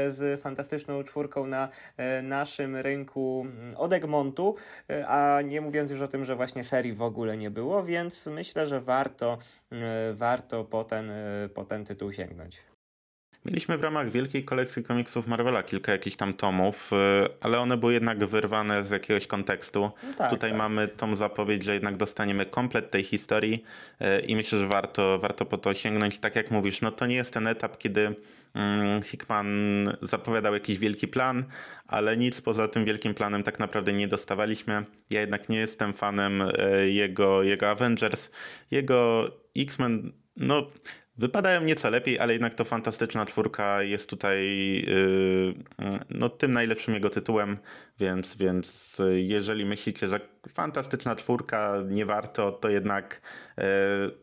[0.10, 1.70] z fantastyczną czwórką na
[2.24, 4.56] naszym rynku mm, od Egmontu,
[4.90, 8.26] e, a nie mówiąc już o tym, że właśnie serii w ogóle nie było, więc
[8.26, 9.38] myślę, że warto,
[9.72, 12.62] e, warto po ten, e, po ten tytuł sięgnąć.
[13.46, 16.96] Mieliśmy w ramach wielkiej kolekcji komiksów Marvela kilka jakichś tam tomów, y,
[17.42, 19.80] ale one były jednak wyrwane z jakiegoś kontekstu.
[19.82, 20.58] No tak, Tutaj tak.
[20.58, 23.64] mamy tą zapowiedź, że jednak dostaniemy komplet tej historii
[24.02, 26.20] y, i myślę, że warto, warto po to sięgnąć.
[26.20, 28.16] Tak jak mówisz, no to nie jest ten etap, kiedy
[29.04, 29.48] Hickman
[30.02, 31.46] zapowiadał jakiś wielki plan,
[31.88, 34.86] ale nic poza tym wielkim planem tak naprawdę nie dostawaliśmy.
[35.10, 38.32] Ja jednak nie jestem fanem y, jego, jego Avengers.
[38.72, 40.68] Jego X-Men, no
[41.18, 44.46] Wypadają nieco lepiej, ale jednak to Fantastyczna Czwórka jest tutaj
[44.88, 45.54] yy,
[46.10, 47.58] no, tym najlepszym jego tytułem,
[48.00, 50.20] więc, więc yy, jeżeli myślicie, że
[50.54, 53.22] Fantastyczna Czwórka nie warto, to jednak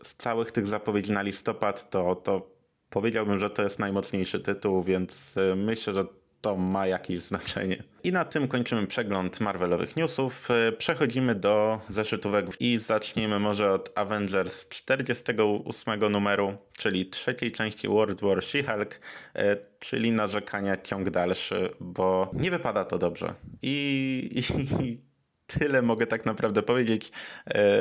[0.03, 2.52] z całych tych zapowiedzi na listopad, to, to
[2.93, 6.05] powiedziałbym, że to jest najmocniejszy tytuł, więc e, myślę, że
[6.41, 7.83] to ma jakieś znaczenie.
[8.05, 10.49] I na tym kończymy przegląd Marvelowych newsów.
[10.51, 18.21] E, Przechodzimy do zeszytówek i zaczniemy może od Avengers 48 numeru, czyli trzeciej części World
[18.21, 18.95] War She-Hulk,
[19.35, 23.35] e, czyli narzekania ciąg dalszy, bo nie wypada to dobrze.
[23.63, 24.43] I,
[24.83, 24.99] i
[25.47, 27.13] tyle mogę tak naprawdę powiedzieć.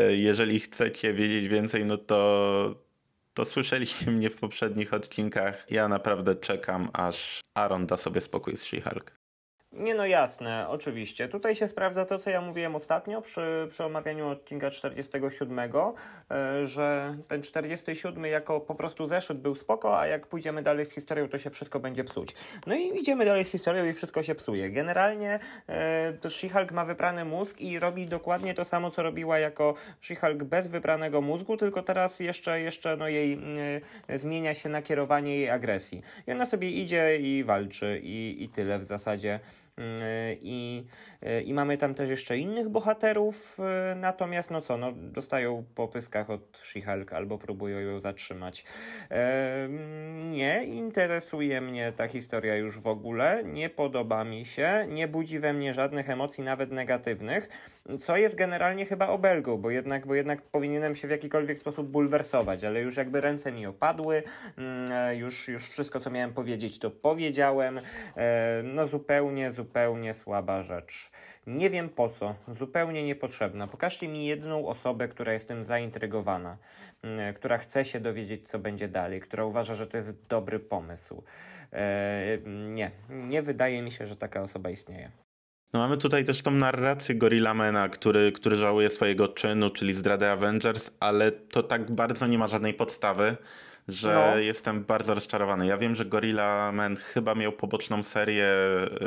[0.09, 2.90] Jeżeli chcecie wiedzieć więcej, no to
[3.33, 5.71] to słyszeliście mnie w poprzednich odcinkach.
[5.71, 9.20] Ja naprawdę czekam, aż Aaron da sobie spokój z She-Hulk.
[9.73, 11.27] Nie no jasne, oczywiście.
[11.27, 17.17] Tutaj się sprawdza to, co ja mówiłem ostatnio przy, przy omawianiu odcinka 47, e, że
[17.27, 21.37] ten 47 jako po prostu zeszyt był spoko, a jak pójdziemy dalej z historią, to
[21.37, 22.35] się wszystko będzie psuć.
[22.67, 24.69] No i idziemy dalej z historią i wszystko się psuje.
[24.69, 29.73] Generalnie e, to She-Hulk ma wyprany mózg i robi dokładnie to samo, co robiła jako
[30.01, 33.39] She-Hulk bez wypranego mózgu, tylko teraz jeszcze, jeszcze no jej
[34.07, 36.01] e, zmienia się nakierowanie jej agresji.
[36.27, 39.39] I ona sobie idzie i walczy i, i tyle w zasadzie.
[39.81, 40.85] I,
[41.45, 43.57] I mamy tam też jeszcze innych bohaterów,
[43.95, 48.65] natomiast no co, no dostają po pyskach od She-Hulk albo próbują ją zatrzymać.
[50.31, 55.53] Nie interesuje mnie ta historia już w ogóle, nie podoba mi się, nie budzi we
[55.53, 57.49] mnie żadnych emocji, nawet negatywnych,
[57.99, 62.63] co jest generalnie chyba obelgą, bo jednak, bo jednak powinienem się w jakikolwiek sposób bulwersować,
[62.63, 64.23] ale już jakby ręce mi opadły,
[65.17, 67.81] już, już wszystko co miałem powiedzieć to powiedziałem,
[68.63, 71.10] no zupełnie, zupełnie słaba rzecz.
[71.47, 73.67] Nie wiem po co, zupełnie niepotrzebna.
[73.67, 76.57] Pokażcie mi jedną osobę, która jest tym zaintrygowana,
[77.01, 81.23] mm, która chce się dowiedzieć, co będzie dalej, która uważa, że to jest dobry pomysł.
[81.71, 85.11] Eee, nie, nie wydaje mi się, że taka osoba istnieje.
[85.73, 90.91] No mamy tutaj też tą narrację Gorillamana, który, który żałuje swojego czynu, czyli zdrady Avengers,
[90.99, 93.37] ale to tak bardzo nie ma żadnej podstawy
[93.87, 94.39] że no.
[94.39, 95.67] jestem bardzo rozczarowany.
[95.67, 98.45] Ja wiem, że Gorilla Man chyba miał poboczną serię,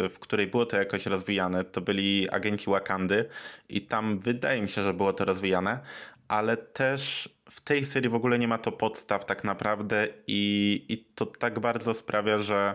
[0.04, 1.64] y, w której było to jakoś rozwijane.
[1.64, 3.28] To byli agenci Wakandy
[3.68, 5.80] i tam wydaje mi się, że było to rozwijane,
[6.28, 10.98] ale też w tej serii w ogóle nie ma to podstaw tak naprawdę i, i
[10.98, 12.74] to tak bardzo sprawia, że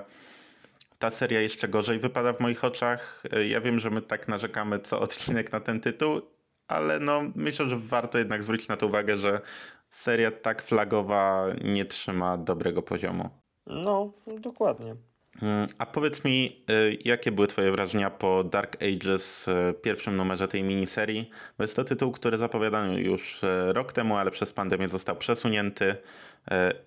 [1.00, 3.24] ta seria jeszcze gorzej wypada w moich oczach.
[3.38, 6.22] Y, ja wiem, że my tak narzekamy co odcinek na ten tytuł,
[6.68, 9.42] ale no myślę, że warto jednak zwrócić na to uwagę, że
[9.90, 13.30] seria tak flagowa nie trzyma dobrego poziomu.
[13.68, 14.96] No, dokładnie.
[15.42, 20.48] Mm, a powiedz mi, y, jakie były Twoje wrażenia po Dark Ages, y, pierwszym numerze
[20.48, 21.30] tej miniserii?
[21.58, 25.96] Bo jest to tytuł, który zapowiadano już y, rok temu, ale przez pandemię został przesunięty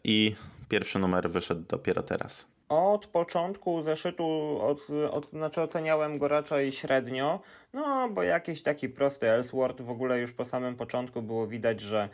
[0.04, 0.34] i
[0.68, 2.46] pierwszy numer wyszedł dopiero teraz.
[2.68, 7.40] Od początku zeszytu, od, od, znaczy oceniałem go raczej średnio,
[7.72, 12.08] no bo jakiś taki prosty Ellsworth w ogóle już po samym początku było widać, że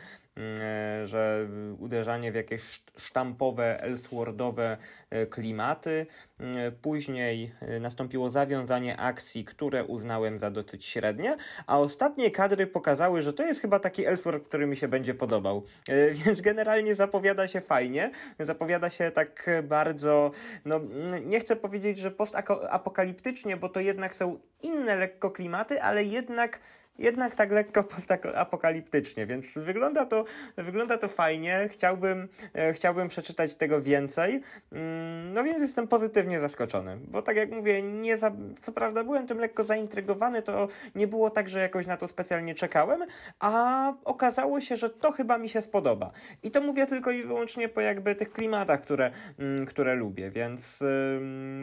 [1.03, 1.47] że
[1.79, 4.77] uderzanie w jakieś sztampowe, Ellsworthowe
[5.09, 6.05] e, klimaty.
[6.39, 11.37] Mm, później e, nastąpiło zawiązanie akcji, które uznałem za dosyć średnie,
[11.67, 15.63] a ostatnie kadry pokazały, że to jest chyba taki Ellsworth, który mi się będzie podobał.
[16.25, 20.31] Więc generalnie zapowiada się fajnie, zapowiada się tak bardzo,
[20.65, 20.79] no
[21.25, 26.59] nie chcę powiedzieć, że postapokaliptycznie, bo to jednak są inne lekko klimaty, ale jednak
[26.99, 30.25] jednak tak lekko postapokaliptycznie, więc wygląda to,
[30.57, 31.69] wygląda to fajnie.
[31.71, 34.41] Chciałbym, e, chciałbym przeczytać tego więcej.
[34.71, 38.31] Mm, no więc jestem pozytywnie zaskoczony, bo tak jak mówię, nie za,
[38.61, 42.55] co prawda byłem tym lekko zaintrygowany, to nie było tak, że jakoś na to specjalnie
[42.55, 43.05] czekałem,
[43.39, 46.11] a okazało się, że to chyba mi się spodoba.
[46.43, 50.83] I to mówię tylko i wyłącznie po jakby tych klimatach, które, mm, które lubię, więc,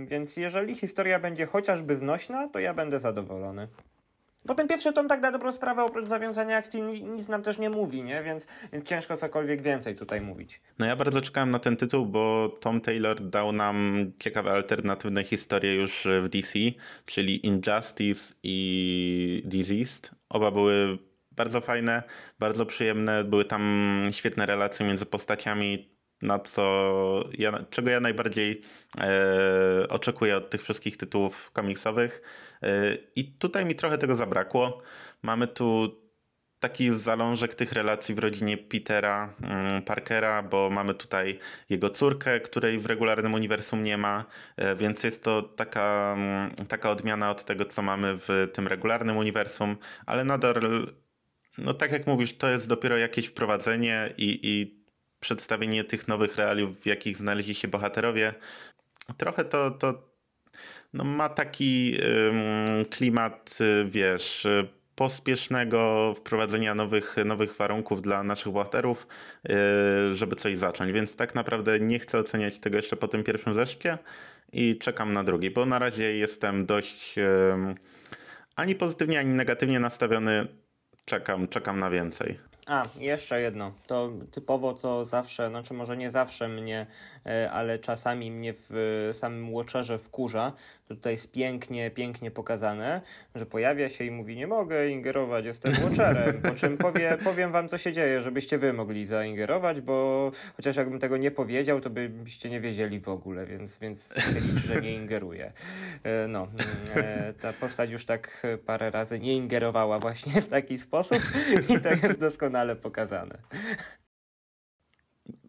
[0.06, 3.68] więc jeżeli historia będzie chociażby znośna, to ja będę zadowolony.
[4.46, 7.70] Bo ten pierwszy tom tak na dobrą sprawę oprócz zawiązania akcji nic nam też nie
[7.70, 8.22] mówi, nie?
[8.22, 10.60] Więc, więc ciężko cokolwiek więcej tutaj mówić.
[10.78, 15.74] No ja bardzo czekałem na ten tytuł, bo Tom Taylor dał nam ciekawe alternatywne historie
[15.74, 16.58] już w DC,
[17.04, 20.10] czyli Injustice i Diseased.
[20.28, 20.98] Oba były
[21.32, 22.02] bardzo fajne,
[22.38, 28.62] bardzo przyjemne, były tam świetne relacje między postaciami, na co ja, czego ja najbardziej
[29.00, 32.22] e, oczekuję od tych wszystkich tytułów komiksowych.
[33.16, 34.82] I tutaj mi trochę tego zabrakło.
[35.22, 35.96] Mamy tu
[36.60, 41.38] taki zalążek tych relacji w rodzinie Petera mm, Parkera, bo mamy tutaj
[41.70, 44.24] jego córkę, której w regularnym uniwersum nie ma,
[44.56, 49.16] e, więc jest to taka, mm, taka odmiana od tego, co mamy w tym regularnym
[49.16, 50.54] uniwersum, ale nadal,
[51.58, 54.84] no tak jak mówisz, to jest dopiero jakieś wprowadzenie i, i
[55.20, 58.34] przedstawienie tych nowych realiów, w jakich znaleźli się bohaterowie.
[59.16, 60.15] Trochę to, to
[60.92, 61.98] no, ma taki
[62.90, 69.06] klimat, y, wiesz, y, pospiesznego wprowadzenia nowych, nowych warunków dla naszych bohaterów,
[69.44, 69.54] yy,
[70.14, 70.92] żeby coś zacząć.
[70.92, 73.98] Więc tak naprawdę nie chcę oceniać tego jeszcze po tym pierwszym zeszcie
[74.52, 77.14] i czekam na drugi, bo na razie jestem dość
[78.56, 80.46] ani pozytywnie, ani negatywnie nastawiony.
[81.04, 82.38] Czekam, czekam na więcej.
[82.66, 83.72] A, jeszcze jedno.
[83.86, 86.86] To typowo to zawsze, znaczy może nie zawsze mnie,
[87.52, 90.52] ale czasami mnie w samym Watcherze wkurza.
[90.88, 93.00] Tutaj jest pięknie, pięknie pokazane,
[93.34, 96.42] że pojawia się i mówi, nie mogę ingerować, jestem Watcherem.
[96.42, 100.98] Po czym powie, powiem wam, co się dzieje, żebyście wy mogli zaingerować, bo chociaż jakbym
[100.98, 104.94] tego nie powiedział, to byście nie wiedzieli w ogóle, więc, więc się liczy, że nie
[104.94, 105.52] ingeruje.
[106.02, 106.48] E, no,
[106.94, 111.18] e, ta postać już tak parę razy nie ingerowała właśnie w taki sposób
[111.68, 113.38] i to jest doskonale pokazane.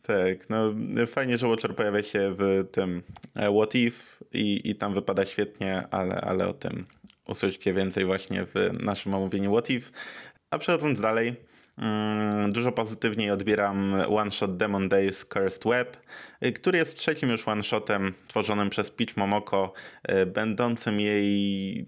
[0.07, 0.73] Tak, no
[1.07, 3.03] fajnie, że Watcher pojawia się w tym
[3.35, 4.03] e, What If
[4.33, 6.85] i, i tam wypada świetnie, ale, ale o tym
[7.27, 8.53] usłyszycie więcej właśnie w
[8.83, 9.91] naszym omówieniu What If.
[10.49, 11.35] A przechodząc dalej,
[11.77, 15.97] mm, dużo pozytywniej odbieram One Shot Demon Days Cursed Web,
[16.45, 19.73] y, który jest trzecim już one shotem tworzonym przez Peach Momoko,
[20.11, 21.85] y, będącym jej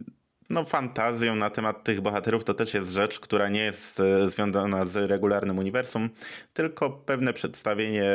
[0.49, 4.85] no, fantazją na temat tych bohaterów to też jest rzecz, która nie jest e, związana
[4.85, 6.09] z regularnym uniwersum,
[6.53, 8.11] tylko pewne przedstawienie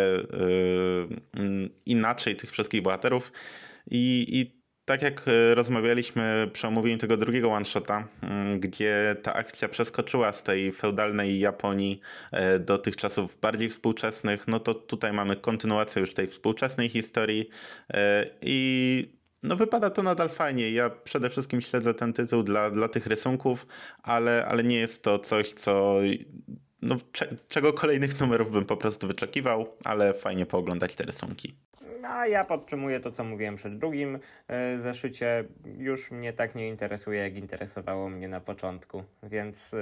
[1.36, 3.32] yy, inaczej tych wszystkich bohaterów.
[3.90, 8.08] I, i tak jak e, rozmawialiśmy przy omówieniu tego drugiego one-shota,
[8.58, 12.00] gdzie ta akcja przeskoczyła z tej feudalnej Japonii
[12.60, 17.48] do tych czasów bardziej współczesnych, no to tutaj mamy kontynuację już tej współczesnej historii
[18.42, 20.70] i no wypada to nadal fajnie.
[20.70, 23.66] Ja przede wszystkim śledzę ten tytuł dla, dla tych rysunków,
[24.02, 25.98] ale, ale nie jest to coś, co
[26.82, 26.96] no,
[27.48, 31.54] czego kolejnych numerów bym po prostu wyczekiwał, ale fajnie pooglądać te rysunki.
[32.02, 34.18] A ja podtrzymuję to, co mówiłem przy drugim
[34.48, 35.44] e, zeszycie.
[35.78, 39.04] Już mnie tak nie interesuje, jak interesowało mnie na początku.
[39.22, 39.78] Więc yy,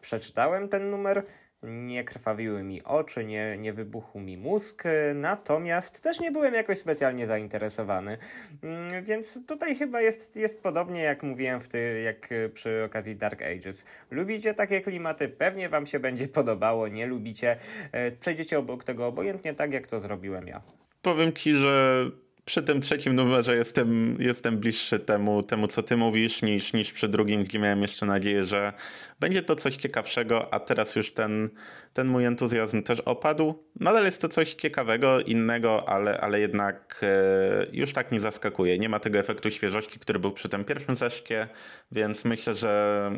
[0.00, 1.22] przeczytałem ten numer
[1.62, 4.84] nie krwawiły mi oczy, nie, nie wybuchł mi mózg,
[5.14, 8.18] natomiast też nie byłem jakoś specjalnie zainteresowany.
[8.62, 13.42] Mm, więc tutaj chyba jest, jest podobnie jak mówiłem w ty, jak przy okazji Dark
[13.42, 13.84] Ages.
[14.10, 15.28] Lubicie takie klimaty?
[15.28, 17.56] Pewnie wam się będzie podobało, nie lubicie.
[17.92, 20.62] E, przejdziecie obok tego obojętnie tak, jak to zrobiłem ja.
[21.02, 22.04] Powiem ci, że
[22.44, 27.08] przy tym trzecim numerze jestem, jestem bliższy temu, temu, co ty mówisz, niż, niż przy
[27.08, 28.72] drugim, gdzie miałem jeszcze nadzieję, że
[29.20, 31.50] będzie to coś ciekawszego, a teraz już ten,
[31.92, 33.64] ten mój entuzjazm też opadł.
[33.80, 38.78] Nadal jest to coś ciekawego, innego, ale, ale jednak e, już tak nie zaskakuje.
[38.78, 41.48] Nie ma tego efektu świeżości, który był przy tym pierwszym zeszcie,
[41.92, 43.12] więc myślę, że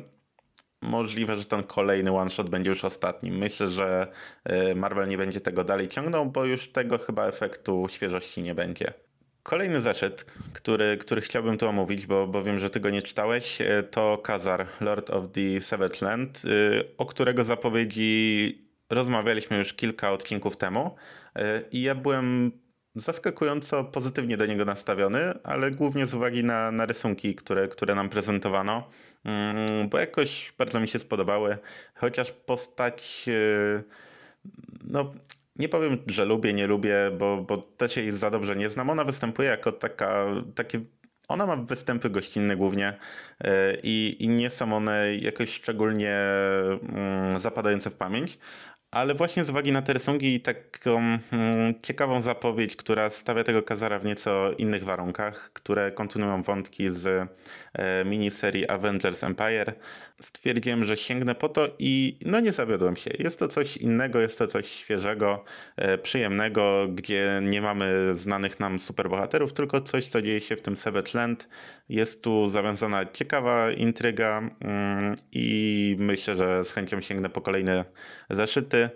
[0.83, 3.39] możliwe, że ten kolejny one shot będzie już ostatnim.
[3.39, 4.13] Myślę, że
[4.45, 8.93] e, Marvel nie będzie tego dalej ciągnął, bo już tego chyba efektu świeżości nie będzie.
[9.43, 13.61] Kolejny zeszyt, który, który chciałbym tu omówić, bo, bo wiem, że ty go nie czytałeś,
[13.61, 16.49] e, to Kazar, Lord of the Savage Land, e,
[16.99, 20.97] o którego zapowiedzi rozmawialiśmy już kilka odcinków temu
[21.37, 22.53] e, i ja byłem
[22.95, 28.09] zaskakująco pozytywnie do niego nastawiony, ale głównie z uwagi na, na rysunki, które, które nam
[28.09, 28.91] prezentowano,
[29.25, 31.59] mm, bo jakoś bardzo mi się spodobały,
[31.95, 33.27] chociaż postać
[34.85, 35.13] no,
[35.57, 38.91] nie powiem, że lubię, nie lubię, bo, bo też jej za dobrze nie znam.
[38.91, 40.81] Ona występuje jako taka, takie
[41.29, 42.99] ona ma występy gościnne głównie
[43.45, 46.17] e, i, i nie są one jakoś szczególnie
[46.83, 48.39] mm, zapadające w pamięć,
[48.91, 51.21] ale właśnie z uwagi na te rysunki i taką mm,
[51.83, 57.29] ciekawą zapowiedź, która stawia tego Kazara w nieco innych warunkach, które kontynuują wątki z
[57.73, 59.75] e, miniserii Avengers Empire,
[60.23, 63.11] stwierdziłem, że sięgnę po to i no nie zawiodłem się.
[63.19, 65.45] Jest to coś innego, jest to coś świeżego,
[65.77, 70.77] e, przyjemnego, gdzie nie mamy znanych nam superbohaterów, tylko coś, co dzieje się w tym
[70.77, 71.13] Savage.
[71.89, 77.85] Jest tu zawiązana ciekawa intryga mm, i myślę, że z chęcią sięgnę po kolejne
[78.31, 78.91] zeszyty,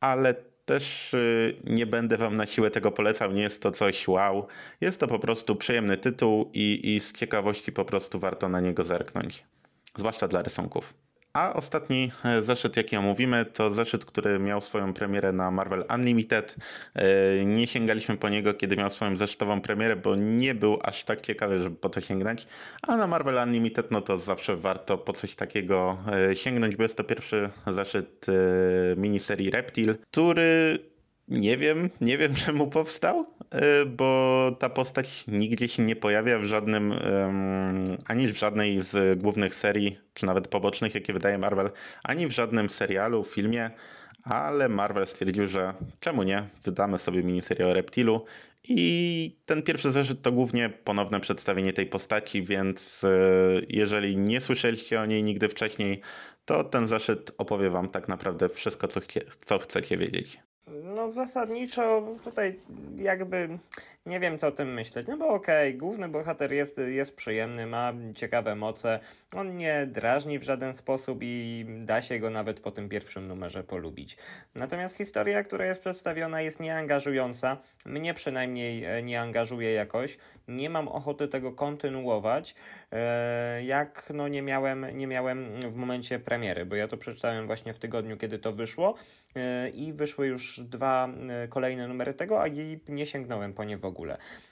[0.00, 4.46] ale też y, nie będę wam na siłę tego polecał, nie jest to coś wow.
[4.80, 8.82] Jest to po prostu przyjemny tytuł i, i z ciekawości po prostu warto na niego
[8.82, 9.44] zerknąć
[9.96, 10.94] zwłaszcza dla rysunków.
[11.32, 16.56] A ostatni e, zeszyt, jaki omówimy, to zeszyt, który miał swoją premierę na Marvel Unlimited.
[16.94, 21.20] E, nie sięgaliśmy po niego, kiedy miał swoją zeszytową premierę, bo nie był aż tak
[21.20, 22.46] ciekawy, żeby po to sięgnąć.
[22.82, 25.98] A na Marvel Unlimited, no to zawsze warto po coś takiego
[26.30, 28.26] e, sięgnąć, bo jest to pierwszy zeszyt
[28.96, 30.78] miniserii Reptil, który
[31.32, 36.44] nie wiem, nie wiem czemu powstał, e, bo ta postać nigdzie się nie pojawia w
[36.44, 36.94] żadnym,
[38.06, 41.70] ani w żadnej z głównych serii, czy nawet pobocznych, jakie wydaje Marvel,
[42.04, 43.70] ani w żadnym serialu, filmie,
[44.22, 48.24] ale Marvel stwierdził, że czemu nie, wydamy sobie miniserię o Reptilu
[48.68, 53.08] i ten pierwszy zeszyt to głównie ponowne przedstawienie tej postaci, więc e,
[53.68, 56.00] jeżeli nie słyszeliście o niej nigdy wcześniej,
[56.44, 60.38] to ten zeszyt opowie wam tak naprawdę wszystko, co, chcie, co chcecie wiedzieć.
[60.94, 62.60] No zasadniczo tutaj
[62.96, 63.58] jakby
[64.06, 67.92] nie wiem co o tym myśleć, no bo okej, główny bohater jest, jest przyjemny, ma
[68.14, 69.00] ciekawe moce,
[69.34, 73.64] on nie drażni w żaden sposób i da się go nawet po tym pierwszym numerze
[73.64, 74.16] polubić.
[74.54, 80.88] Natomiast historia, która jest przedstawiona jest nieangażująca, mnie przynajmniej e, nie angażuje jakoś, nie mam
[80.88, 82.54] ochoty tego kontynuować,
[82.92, 87.74] e, jak no nie miałem, nie miałem w momencie premiery, bo ja to przeczytałem właśnie
[87.74, 88.94] w tygodniu, kiedy to wyszło
[89.36, 91.08] e, i wyszły już dwa
[91.48, 93.91] kolejne numery tego, a jej nie sięgnąłem po nie w ogóle.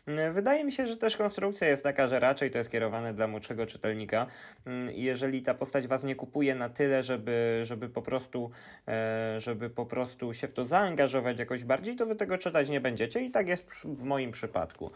[0.07, 3.27] E, Wydaje mi się, że też konstrukcja jest taka, że raczej to jest kierowane dla
[3.27, 4.27] młodszego czytelnika.
[4.67, 8.51] Mm, jeżeli ta postać was nie kupuje na tyle, żeby, żeby po prostu
[8.89, 12.81] e, żeby po prostu się w to zaangażować jakoś bardziej, to wy tego czytać nie
[12.81, 13.21] będziecie.
[13.21, 14.91] I tak jest w moim przypadku.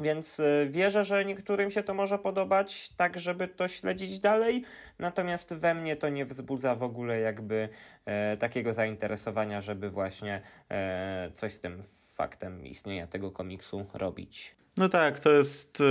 [0.00, 4.64] Więc e, wierzę, że niektórym się to może podobać, tak żeby to śledzić dalej,
[4.98, 7.68] natomiast we mnie to nie wzbudza w ogóle jakby
[8.04, 11.82] e, takiego zainteresowania, żeby właśnie e, coś z tym
[12.18, 14.56] faktem istnienia tego komiksu robić.
[14.76, 15.84] No tak, to jest y,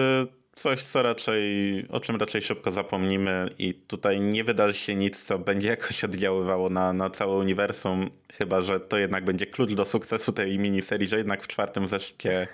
[0.55, 1.43] coś, co raczej,
[1.89, 6.69] o czym raczej szybko zapomnimy i tutaj nie wydarzy się nic, co będzie jakoś oddziaływało
[6.69, 11.17] na, na całe uniwersum, chyba, że to jednak będzie klucz do sukcesu tej miniserii, że
[11.17, 12.47] jednak w czwartym zeszcie,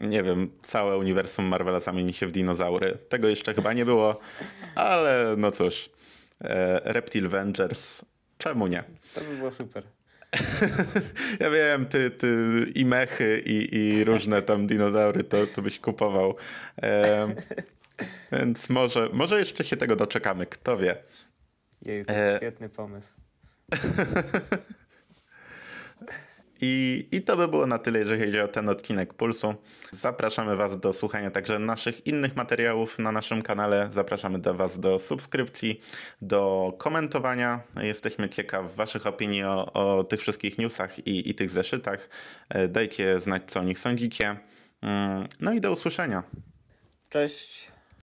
[0.00, 2.98] nie wiem, całe uniwersum Marvela zamieni się w dinozaury.
[3.08, 4.20] Tego jeszcze chyba nie było,
[4.74, 5.90] ale no cóż,
[6.40, 8.04] e, Reptile Vengers,
[8.38, 8.84] czemu nie?
[9.14, 9.82] To by było super.
[11.40, 12.28] Ja wiem, ty, ty
[12.74, 16.36] i mechy, i, i różne tam dinozaury to, to byś kupował.
[16.76, 17.34] Em,
[18.32, 20.96] więc może, może jeszcze się tego doczekamy, kto wie.
[21.82, 23.12] Jej, to jest E, świetny pomysł.
[26.60, 29.54] I, I to by było na tyle, jeżeli chodzi o ten odcinek Pulsu.
[29.90, 33.88] Zapraszamy Was do słuchania także naszych innych materiałów na naszym kanale.
[33.92, 35.80] Zapraszamy do Was do subskrypcji,
[36.22, 37.60] do komentowania.
[37.82, 42.08] Jesteśmy ciekaw Waszych opinii o, o tych wszystkich newsach i, i tych zeszytach.
[42.48, 44.36] E, Dajcie znać, co o nich sądzicie.
[44.82, 46.22] Mm, No i do usłyszenia.
[47.08, 47.75] Cześć.